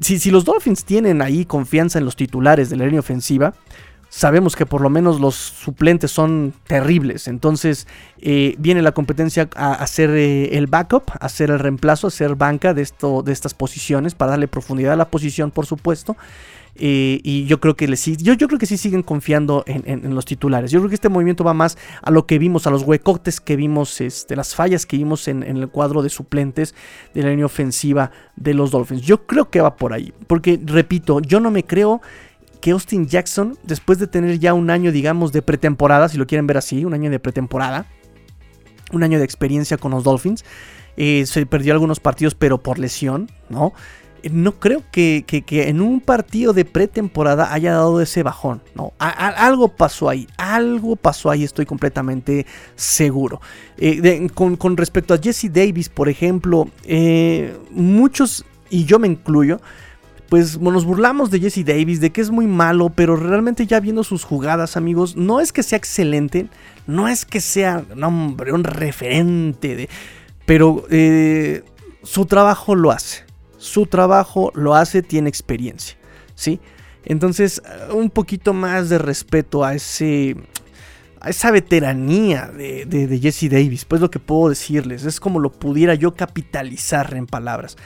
[0.01, 3.55] Si, si, los Dolphins tienen ahí confianza en los titulares de la línea ofensiva,
[4.13, 7.29] sabemos que por lo menos los suplentes son terribles.
[7.29, 7.87] Entonces
[8.21, 12.35] eh, viene la competencia a hacer eh, el backup, a hacer el reemplazo, a hacer
[12.35, 16.15] banca de, esto, de estas posiciones para darle profundidad a la posición, por supuesto.
[16.75, 20.27] Eh, y yo creo que le, yo, yo creo que sí siguen confiando en, los
[20.27, 20.71] titulares.
[20.71, 23.57] Yo creo que este movimiento va más a lo que vimos, a los huecotes que
[23.57, 26.75] vimos, este, las fallas que vimos en, en el cuadro de suplentes
[27.15, 29.03] de la línea ofensiva de los Dolphins.
[29.03, 30.13] Yo creo que va por ahí.
[30.27, 32.03] Porque, repito, yo no me creo
[32.63, 36.47] que Austin Jackson, después de tener ya un año, digamos, de pretemporada, si lo quieren
[36.47, 37.87] ver así, un año de pretemporada,
[38.93, 40.45] un año de experiencia con los Dolphins,
[40.97, 43.73] eh, se perdió algunos partidos, pero por lesión, ¿no?
[44.31, 48.93] No creo que, en un partido de pretemporada haya dado ese bajón, ¿no?
[48.99, 52.47] algo pasó ahí, algo pasó ahí, estoy completamente
[52.77, 53.41] seguro.
[53.79, 59.61] Eh, con, respecto a Jesse Davis, por ejemplo, eh, muchos, y yo me incluyo,
[60.33, 64.03] pues nos burlamos de Jesse Davis, de que es muy malo, pero realmente ya viendo
[64.03, 66.47] sus jugadas, amigos, no es que sea excelente,
[66.87, 69.91] no es que sea un referente, de,
[70.47, 71.63] pero eh,
[72.03, 73.25] su trabajo lo hace.
[73.59, 75.99] Su trabajo lo hace, tiene experiencia,
[76.35, 76.61] ¿sí?
[77.05, 77.61] Entonces,
[77.93, 80.35] un poquito más de respeto a ese
[81.21, 85.53] a esa veteranía de, de, Jesse Davis, pues lo que puedo decirles, es como lo
[85.53, 87.77] pudiera yo capitalizar en palabras.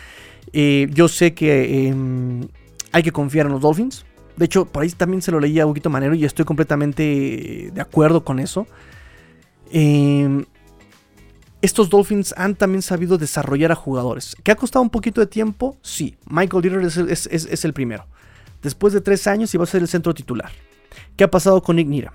[0.53, 2.49] Eh, yo sé que em,
[2.93, 4.05] hay que confiar en los Dolphins.
[4.37, 7.81] De hecho, por ahí también se lo leía a poquito Manero y estoy completamente de
[7.81, 8.67] acuerdo con eso.
[9.71, 10.45] Em,
[11.63, 14.37] estos Dolphins han también sabido desarrollar a jugadores.
[14.43, 15.77] ¿Que ha costado un poquito de tiempo?
[15.83, 16.17] Sí.
[16.29, 18.07] Michael Dieter es, el primero.
[18.63, 20.51] Después de tres años va a ser el centro titular.
[21.17, 22.13] ¿Qué ha pasado con Nick Nira?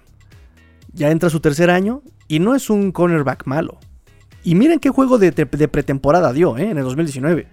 [0.93, 3.79] Ya entra su tercer año y no es un cornerback malo.
[4.43, 6.69] Y miren qué juego de, pretemporada dio ¿eh?
[6.69, 7.47] en el 2019.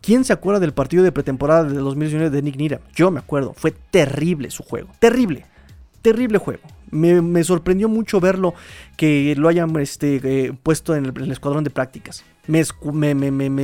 [0.00, 2.80] ¿Quién se acuerda del partido de pretemporada de 2019 de Nick Nira?
[2.94, 5.46] Yo me acuerdo, fue terrible su juego, terrible,
[6.02, 6.62] terrible juego.
[6.90, 8.54] Me, sorprendió mucho verlo
[8.96, 12.24] que lo hayan este, eh, puesto en el, escuadrón de prácticas.
[12.46, 12.64] Me,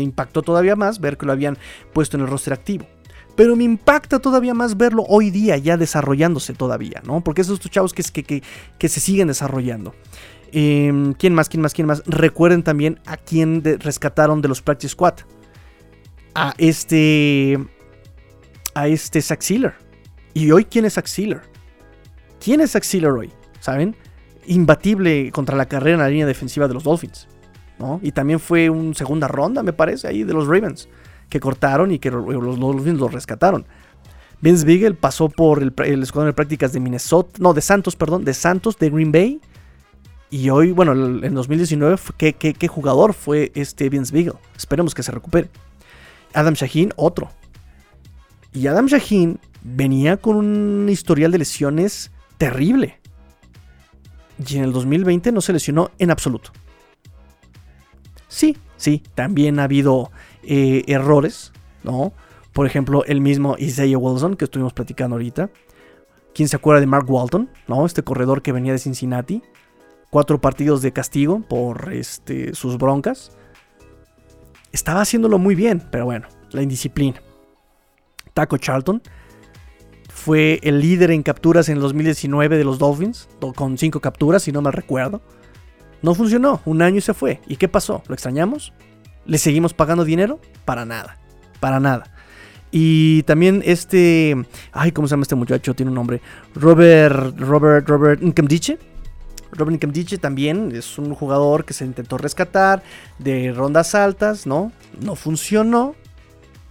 [0.03, 1.57] impactó todavía más ver que lo habían
[1.95, 2.87] puesto en el roster activo.
[3.35, 7.23] Pero me impacta todavía más verlo hoy día ya desarrollándose todavía, ¿no?
[7.23, 8.43] Porque esos chavos que,
[8.89, 9.95] se siguen desarrollando.
[10.53, 11.49] Em, ¿Quién más?
[11.49, 11.73] ¿Quién más?
[11.73, 12.03] ¿Quién más?
[12.07, 15.15] Recuerden también a quién rescataron de los Practice Squad
[16.35, 17.59] a este.
[18.75, 19.75] a este Sealer.
[20.35, 21.43] ¿Y hoy quién es Sealer?
[22.41, 23.33] ¿Quién es Sealer hoy?
[23.61, 23.97] ¿Saben?
[24.47, 27.29] Imbatible contra la carrera en la línea defensiva de los Dolphins.
[27.79, 28.01] ¿no?
[28.03, 30.89] Y también fue una segunda ronda, me parece, ahí de los Ravens.
[31.29, 33.67] Que cortaron y que los Dolphins lo rescataron.
[34.41, 38.25] Vince Beagle pasó por el, el escuadrón de prácticas de Minnesota, no, de Santos, perdón,
[38.25, 39.41] de Santos, de Green Bay.
[40.31, 44.35] Y hoy, bueno, en 2019, ¿qué, qué, jugador fue este Vince Beagle?
[44.57, 45.49] Esperemos que se recupere.
[46.35, 47.31] Adam Shaheen, otro.
[48.53, 53.01] Y Adam Shaheen venía con un historial de lesiones terrible.
[54.47, 56.51] Y en el 2020 no se lesionó en absoluto.
[58.29, 60.11] Sí, sí, también ha habido
[60.43, 62.13] eh, errores, ¿no?
[62.53, 65.51] Por ejemplo, el mismo Isaiah Wilson que estuvimos platicando ahorita.
[66.35, 67.51] ¿Quién se acuerda de Mark Walton?
[67.69, 67.87] ¿No?
[67.87, 69.43] Este corredor que venía de Cincinnati.
[70.11, 73.37] Cuatro partidos de castigo por este, sus broncas.
[74.75, 77.23] Estaba haciéndolo muy bien, pero bueno, la indisciplina.
[78.33, 79.01] Taco Charlton
[80.13, 84.51] fue el líder en capturas en el 2019 de los Dolphins, con cinco capturas, si
[84.51, 85.23] no me recuerdo.
[86.03, 87.41] No funcionó, un año y se fue.
[87.47, 88.03] ¿Y qué pasó?
[88.09, 88.73] ¿Lo extrañamos?
[89.27, 90.41] ¿Le seguimos pagando dinero?
[90.65, 91.19] Para nada,
[91.61, 92.13] para nada.
[92.73, 94.35] Y también este,
[94.73, 95.75] ay, ¿cómo se llama este muchacho?
[95.75, 96.21] Tiene un nombre.
[96.57, 98.81] Robert, Robert, Robert Nkemdiche.
[99.55, 102.83] Robert Nkemdiche también es un jugador que se intentó rescatar
[103.19, 104.73] de rondas altas, ¿no?
[105.01, 105.95] No funcionó.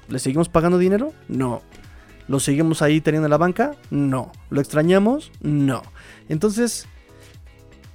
[0.10, 1.14] ¿Le seguimos pagando dinero?
[1.28, 1.62] No.
[2.28, 3.72] ¿Lo seguimos ahí teniendo en la banca?
[3.90, 4.32] No.
[4.50, 5.32] ¿Lo extrañamos?
[5.42, 5.82] No.
[6.30, 6.88] Entonces,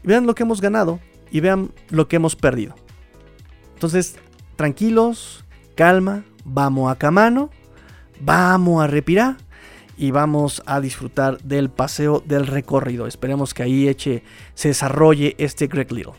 [0.03, 2.75] vean lo que hemos ganado y vean lo que hemos perdido.
[3.75, 4.17] Entonces,
[4.57, 7.51] tranquilos, calma, vamos a camano,
[8.21, 9.37] vamos a respirar
[9.99, 13.07] y vamos a disfrutar del paseo del recorrido.
[13.07, 14.23] Esperemos que ahí eche,
[14.55, 16.13] se desarrolle este Greg Little.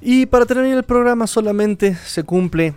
[0.00, 2.74] Y para terminar el programa solamente se cumple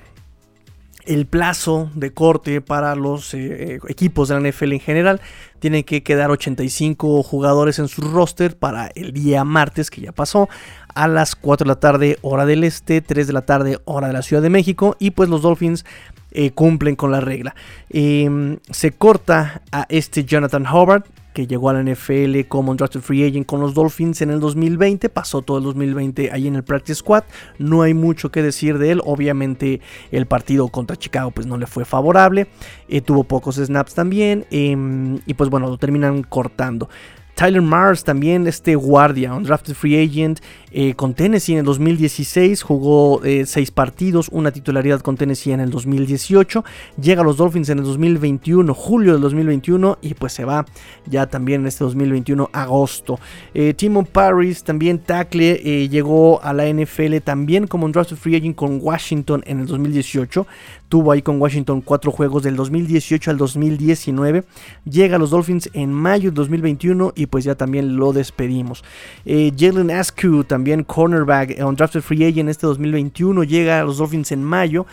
[1.06, 5.22] el plazo de corte para los eh, equipos de la NFL en general.
[5.60, 10.50] Tienen que quedar 85 jugadores en su roster para el día martes que ya pasó
[10.98, 14.14] a las 4 de la tarde hora del este, 3 de la tarde hora de
[14.14, 15.86] la Ciudad de México y pues los Dolphins
[16.32, 17.56] eh, cumplen con la regla.
[17.90, 23.24] Em, se corta a este Jonathan Hobart que llegó a la NFL como undrafted free
[23.24, 26.96] agent con los Dolphins en el 2020, pasó todo el 2020 ahí en el practice
[26.96, 27.26] squad,
[27.60, 29.80] no hay mucho que decir de él, obviamente
[30.12, 32.48] el partido contra Chicago pues no le fue favorable,
[32.90, 36.90] eh, tuvo pocos snaps también em, y pues bueno lo terminan cortando.
[37.38, 40.40] Tyler Mars también, este guardia, un drafted free agent
[40.72, 45.60] eh, con Tennessee en el 2016, jugó 6 eh, partidos, una titularidad con Tennessee en
[45.60, 46.66] el 2018,
[47.00, 50.66] llega a los Dolphins en el 2021, julio del 2021 y pues se va
[51.06, 53.20] ya también en este 2021, agosto.
[53.54, 58.56] Eh, Timon Paris, también tackle, llegó a la NFL también como un drafted free agent
[58.56, 60.48] con Washington en el 2018,
[60.90, 64.44] tuvo ahí con Washington cuatro juegos del 2018 al 2019,
[64.86, 68.84] llega a los Dolphins en mayo del 2021 y pues ya también lo despedimos.
[69.26, 74.32] Eh, Jalen Askew, también cornerback, on drafted free agent este 2021, llega a los Dolphins
[74.32, 74.86] en mayo.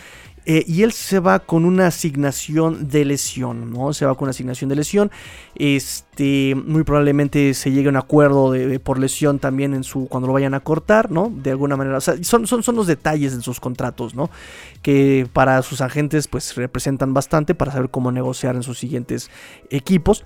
[0.45, 3.93] Eh, y él se va con una asignación de lesión, ¿no?
[3.93, 5.11] Se va con una asignación de lesión.
[5.55, 10.27] Este, muy probablemente se llegue a un acuerdo de, por lesión también en su cuando
[10.27, 11.31] lo vayan a cortar, ¿no?
[11.35, 11.99] De alguna manera.
[11.99, 14.29] son, son, son los detalles de sus contratos, ¿no?
[14.83, 19.31] Que para sus agentes, pues representan bastante para saber cómo negociar en sus siguientes
[19.71, 20.23] equipos.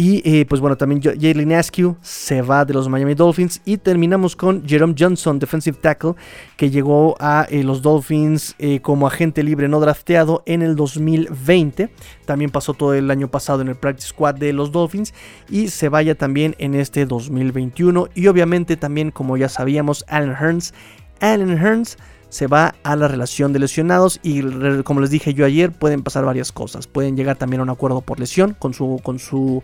[0.00, 3.60] Y eh, pues bueno, también Jalen Askew se va de los Miami Dolphins.
[3.64, 6.14] Y terminamos con Jerome Johnson, defensive tackle,
[6.56, 11.90] que llegó a eh, los Dolphins eh, como agente libre no drafteado en el 2020.
[12.26, 15.12] También pasó todo el año pasado en el practice squad de los Dolphins.
[15.50, 18.06] Y se vaya también en este 2021.
[18.14, 20.74] Y obviamente también, como ya sabíamos, Allen Hearns.
[21.18, 21.96] Allen Hearns
[22.28, 24.42] se va a la relación de lesionados y
[24.82, 26.86] como les dije yo ayer pueden pasar varias cosas.
[26.86, 29.62] Pueden llegar también a un acuerdo por lesión con su, con su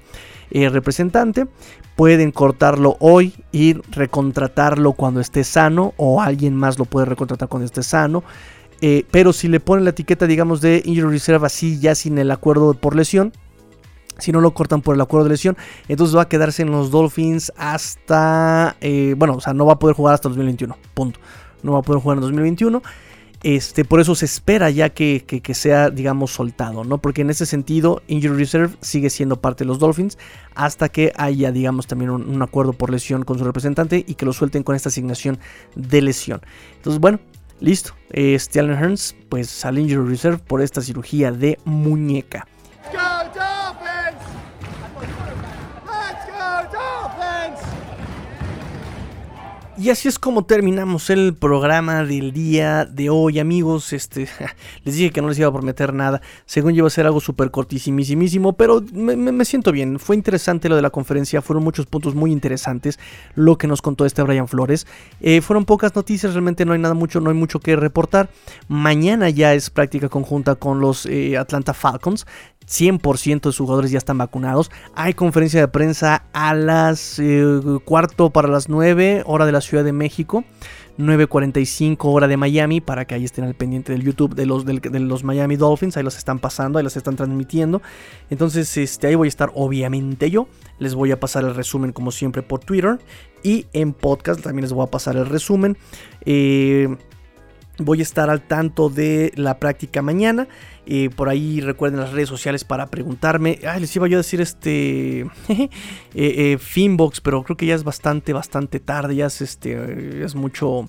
[0.50, 1.46] eh, representante.
[1.96, 7.66] Pueden cortarlo hoy y recontratarlo cuando esté sano o alguien más lo puede recontratar cuando
[7.66, 8.24] esté sano.
[8.80, 12.30] Eh, pero si le ponen la etiqueta digamos de injury reserve así ya sin el
[12.30, 13.32] acuerdo por lesión,
[14.18, 15.56] si no lo cortan por el acuerdo de lesión,
[15.88, 19.78] entonces va a quedarse en los Dolphins hasta, eh, bueno, o sea, no va a
[19.78, 21.20] poder jugar hasta 2021, punto
[21.64, 22.82] no va a poder jugar en 2021.
[23.42, 26.96] Este, por eso se espera ya que, sea, digamos, soltado, ¿no?
[26.96, 30.16] Porque en ese sentido, Injury Reserve sigue siendo parte de los Dolphins
[30.54, 34.32] hasta que haya, digamos, también un, acuerdo por lesión con su representante y que lo
[34.32, 35.38] suelten con esta asignación
[35.74, 36.40] de lesión.
[36.76, 37.20] Entonces, bueno,
[37.60, 37.94] listo.
[38.10, 42.46] Este Allen Hearns, pues al Injury Reserve por esta cirugía de muñeca.
[49.76, 53.92] Y así es como terminamos el programa del día de hoy, amigos.
[53.92, 54.28] Este,
[54.84, 56.22] les dije que no les iba a prometer nada.
[56.46, 59.98] Según yo iba a ser algo súper cortísimísimo, pero me, siento bien.
[59.98, 63.00] Fue interesante lo de la conferencia, fueron muchos puntos muy interesantes
[63.34, 64.86] lo que nos contó este Brian Flores.
[65.20, 68.30] Eh, fueron pocas noticias, realmente no hay nada mucho, no hay mucho que reportar.
[68.68, 72.26] Mañana ya es práctica conjunta con los eh, Atlanta Falcons.
[72.68, 74.70] 100% de sus jugadores ya están vacunados.
[74.94, 79.84] Hay conferencia de prensa a las eh, cuarto para las 9, hora de la Ciudad
[79.84, 80.44] de México.
[80.98, 85.00] 9.45 hora de Miami, para que ahí estén al pendiente del YouTube de los, de
[85.00, 87.82] los Miami Dolphins, ahí los están pasando, ahí los están transmitiendo.
[88.30, 90.46] Entonces, este, ahí voy a estar obviamente yo,
[90.78, 92.98] les voy a pasar el resumen como siempre por Twitter
[93.42, 95.76] y en podcast también les voy a pasar el resumen.
[96.24, 96.96] Eh,
[97.78, 100.48] voy a estar al tanto de la práctica mañana.
[100.86, 103.58] Eh, por ahí recuerden las redes sociales para preguntarme.
[103.66, 105.20] Ay, les iba yo a decir este.
[105.48, 105.68] eh,
[106.14, 109.16] eh, Finbox, pero creo que ya es bastante, bastante tarde.
[109.16, 110.88] Ya es, este, es mucho,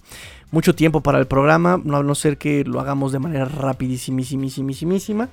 [0.52, 1.82] mucho tiempo para el programa.
[1.84, 5.30] No, a no ser que lo hagamos de manera rapidísimísimísimísima.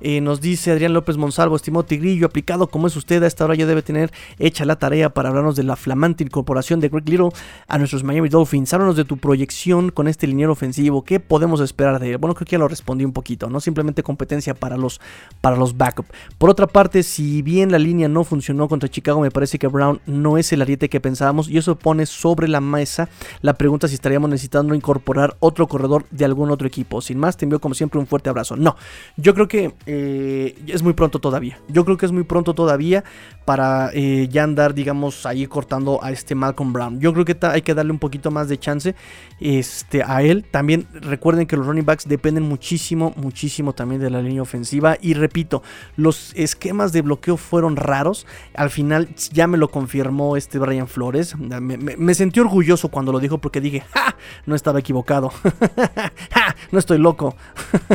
[0.00, 3.54] Eh, nos dice Adrián López Monsalvo, estimado Tigrillo, aplicado como es usted, a esta hora
[3.54, 7.28] ya debe tener hecha la tarea para hablarnos de la flamante incorporación de Greg Little
[7.68, 8.72] a nuestros Miami Dolphins.
[8.72, 11.04] Háblanos de tu proyección con este liniero ofensivo.
[11.04, 12.18] ¿Qué podemos esperar de él?
[12.18, 13.60] Bueno, creo que ya lo respondí un poquito, ¿no?
[13.60, 15.00] Simplemente competencia para los,
[15.40, 16.06] para los backup.
[16.38, 20.00] Por otra parte, si bien la línea no funcionó contra Chicago, me parece que Brown
[20.06, 23.08] no es el ariete que pensábamos y eso pone sobre la mesa
[23.42, 27.00] la pregunta si estaríamos necesitando incorporar otro corredor de algún otro equipo.
[27.00, 28.56] Sin más, te envío como siempre un fuerte abrazo.
[28.56, 28.76] No,
[29.16, 31.58] yo creo que eh, es muy pronto todavía.
[31.68, 33.04] Yo creo que es muy pronto todavía
[33.50, 37.00] para eh, ya andar, digamos, ahí cortando a este Malcolm Brown.
[37.00, 38.94] Yo creo que hay que darle un poquito más de chance
[39.40, 40.44] este, a él.
[40.48, 44.98] También recuerden que los running backs dependen muchísimo, muchísimo también de la línea ofensiva.
[45.00, 45.64] Y repito,
[45.96, 48.24] los esquemas de bloqueo fueron raros.
[48.54, 51.36] Al final ya me lo confirmó este Brian Flores.
[51.36, 54.14] Me, sentí orgulloso cuando lo dijo porque dije, ¡ja!
[54.46, 55.30] No estaba equivocado.
[56.30, 56.54] ¡Ja!
[56.72, 57.34] No estoy loco.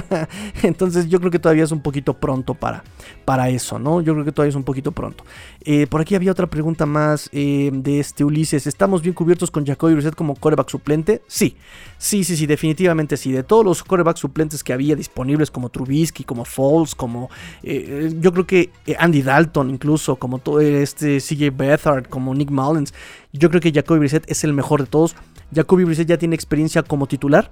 [0.64, 2.84] Entonces yo creo que todavía es un poquito pronto para,
[3.24, 4.02] para eso, ¿no?
[4.02, 5.24] Yo creo que todavía es un poquito pronto.
[5.62, 8.68] Eh, por aquí había otra pregunta más eh, de este Ulises.
[8.68, 11.22] ¿Estamos bien cubiertos con Jacoby Brissett como coreback suplente?
[11.28, 11.56] Sí,
[11.98, 13.32] sí, sí, sí, definitivamente sí.
[13.32, 17.30] De todos los corebacks suplentes que había disponibles, como Trubisky, como Foles, como
[17.64, 22.94] eh, yo creo que Andy Dalton, incluso, como todo este CJ Beathard, como Nick Mullins,
[23.32, 25.16] yo creo que Jacoby Brissett es el mejor de todos.
[25.54, 27.52] Jacoby Brissett ya tiene experiencia como titular,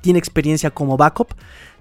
[0.00, 1.34] tiene experiencia como backup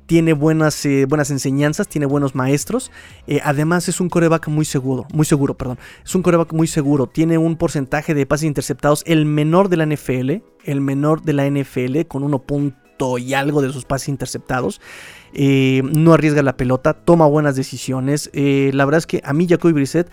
[0.09, 2.91] tiene buenas, eh, buenas enseñanzas, tiene buenos maestros.
[3.27, 5.77] Eh, además es un coreback muy seguro, muy seguro, perdón.
[6.03, 7.05] Es un coreback muy seguro.
[7.05, 11.45] Tiene un porcentaje de pases interceptados el menor de la NFL, el menor de la
[11.45, 12.43] NFL con 1.
[13.19, 14.81] y algo de sus pases interceptados.
[15.31, 18.31] Eh, no arriesga la pelota, toma buenas decisiones.
[18.33, 20.09] La verdad es que a mí Jacoby Brissett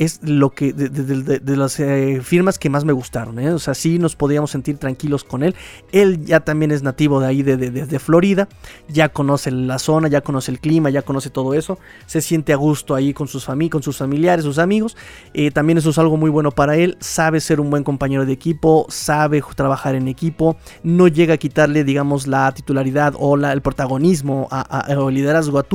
[0.00, 3.38] es lo que de, de, de, las eh, firmas que más me gustaron.
[3.38, 3.50] ¿eh?
[3.50, 5.54] O sea, sí nos podíamos sentir tranquilos con él.
[5.92, 8.48] Él ya también es nativo de ahí, de, Florida.
[8.88, 11.78] Ya conoce la zona, ya conoce el clima, ya conoce todo eso.
[12.06, 14.96] Se siente a gusto ahí con sus, fami con sus familiares, sus amigos.
[15.34, 16.96] Eh, también eso es algo muy bueno para él.
[17.00, 20.56] Sabe ser un buen compañero de equipo, sabe trabajar en equipo.
[20.82, 25.10] No llega a quitarle, digamos, la titularidad o la, el protagonismo a, a, a, o
[25.10, 25.66] el liderazgo a.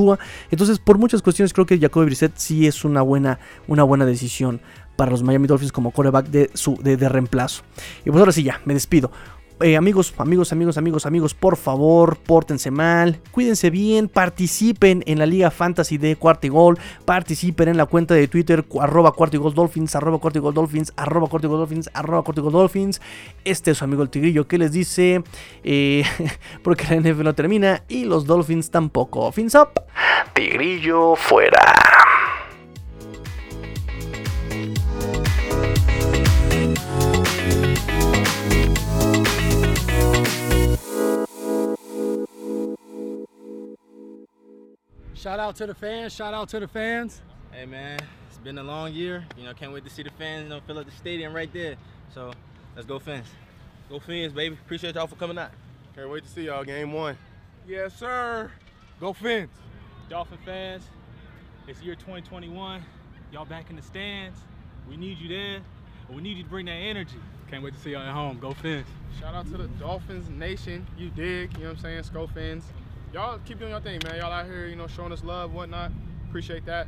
[0.50, 4.15] Entonces, por muchas cuestiones, creo que Jacoby Brissett sí es una buena, una buena decisión
[4.96, 7.64] para los Miami Dolphins como coreback de, su, de, reemplazo.
[8.06, 9.12] Y pues ahora sí ya, me despido.
[9.62, 15.26] Eh, amigos, amigos, amigos, amigos, amigos, por favor, pórtense mal, cuídense bien, participen en la
[15.26, 19.40] Liga Fantasy de Cuarto y Gol, participen en la cuenta de Twitter, arroba Cuarto y
[19.40, 23.02] Gol Dolphins, arroba y Gol Dolphins, arroba y Gol Dolphins, arroba y Gol Dolphins.
[23.46, 25.24] Este es su amigo el Tigrillo que les dice,
[25.64, 26.04] eh,
[26.62, 29.32] porque la NFL no termina y los Dolphins tampoco.
[29.32, 29.70] Fins up,
[30.34, 32.05] Tigrillo fuera.
[45.26, 46.14] Shout out to the fans.
[46.14, 47.24] Shout out to the fans.
[47.52, 49.26] Hey man, it's been a long year.
[49.36, 50.44] You know, can't wait to see the fans.
[50.44, 51.78] You know, fill up the stadium right there.
[52.14, 52.32] So
[52.76, 53.26] let's go fans.
[53.90, 54.54] Go fans, baby.
[54.54, 55.50] Appreciate y'all for coming out.
[55.96, 57.18] Can't wait to see y'all game one.
[57.68, 58.52] Yes, sir.
[59.00, 59.50] Go fans.
[60.10, 60.84] Dolphin fans,
[61.68, 62.86] it's year 2021.
[63.32, 64.38] Y'all back in the stands.
[64.88, 65.62] We need you there.
[66.08, 67.18] We need you to bring that energy.
[67.50, 68.38] Can't wait to see y'all at home.
[68.38, 68.86] Go Fins.
[69.20, 70.86] Shout out to the Dolphins Nation.
[70.96, 72.04] You dig, you know what I'm saying?
[72.04, 72.66] Sco Fins.
[73.16, 74.18] Y'all keep doing your thing, man.
[74.18, 75.90] Y'all out here, you know, showing us love, whatnot.
[76.28, 76.86] Appreciate that.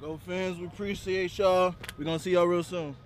[0.00, 1.76] Go fans, we appreciate y'all.
[1.96, 2.96] We're gonna see y'all real soon.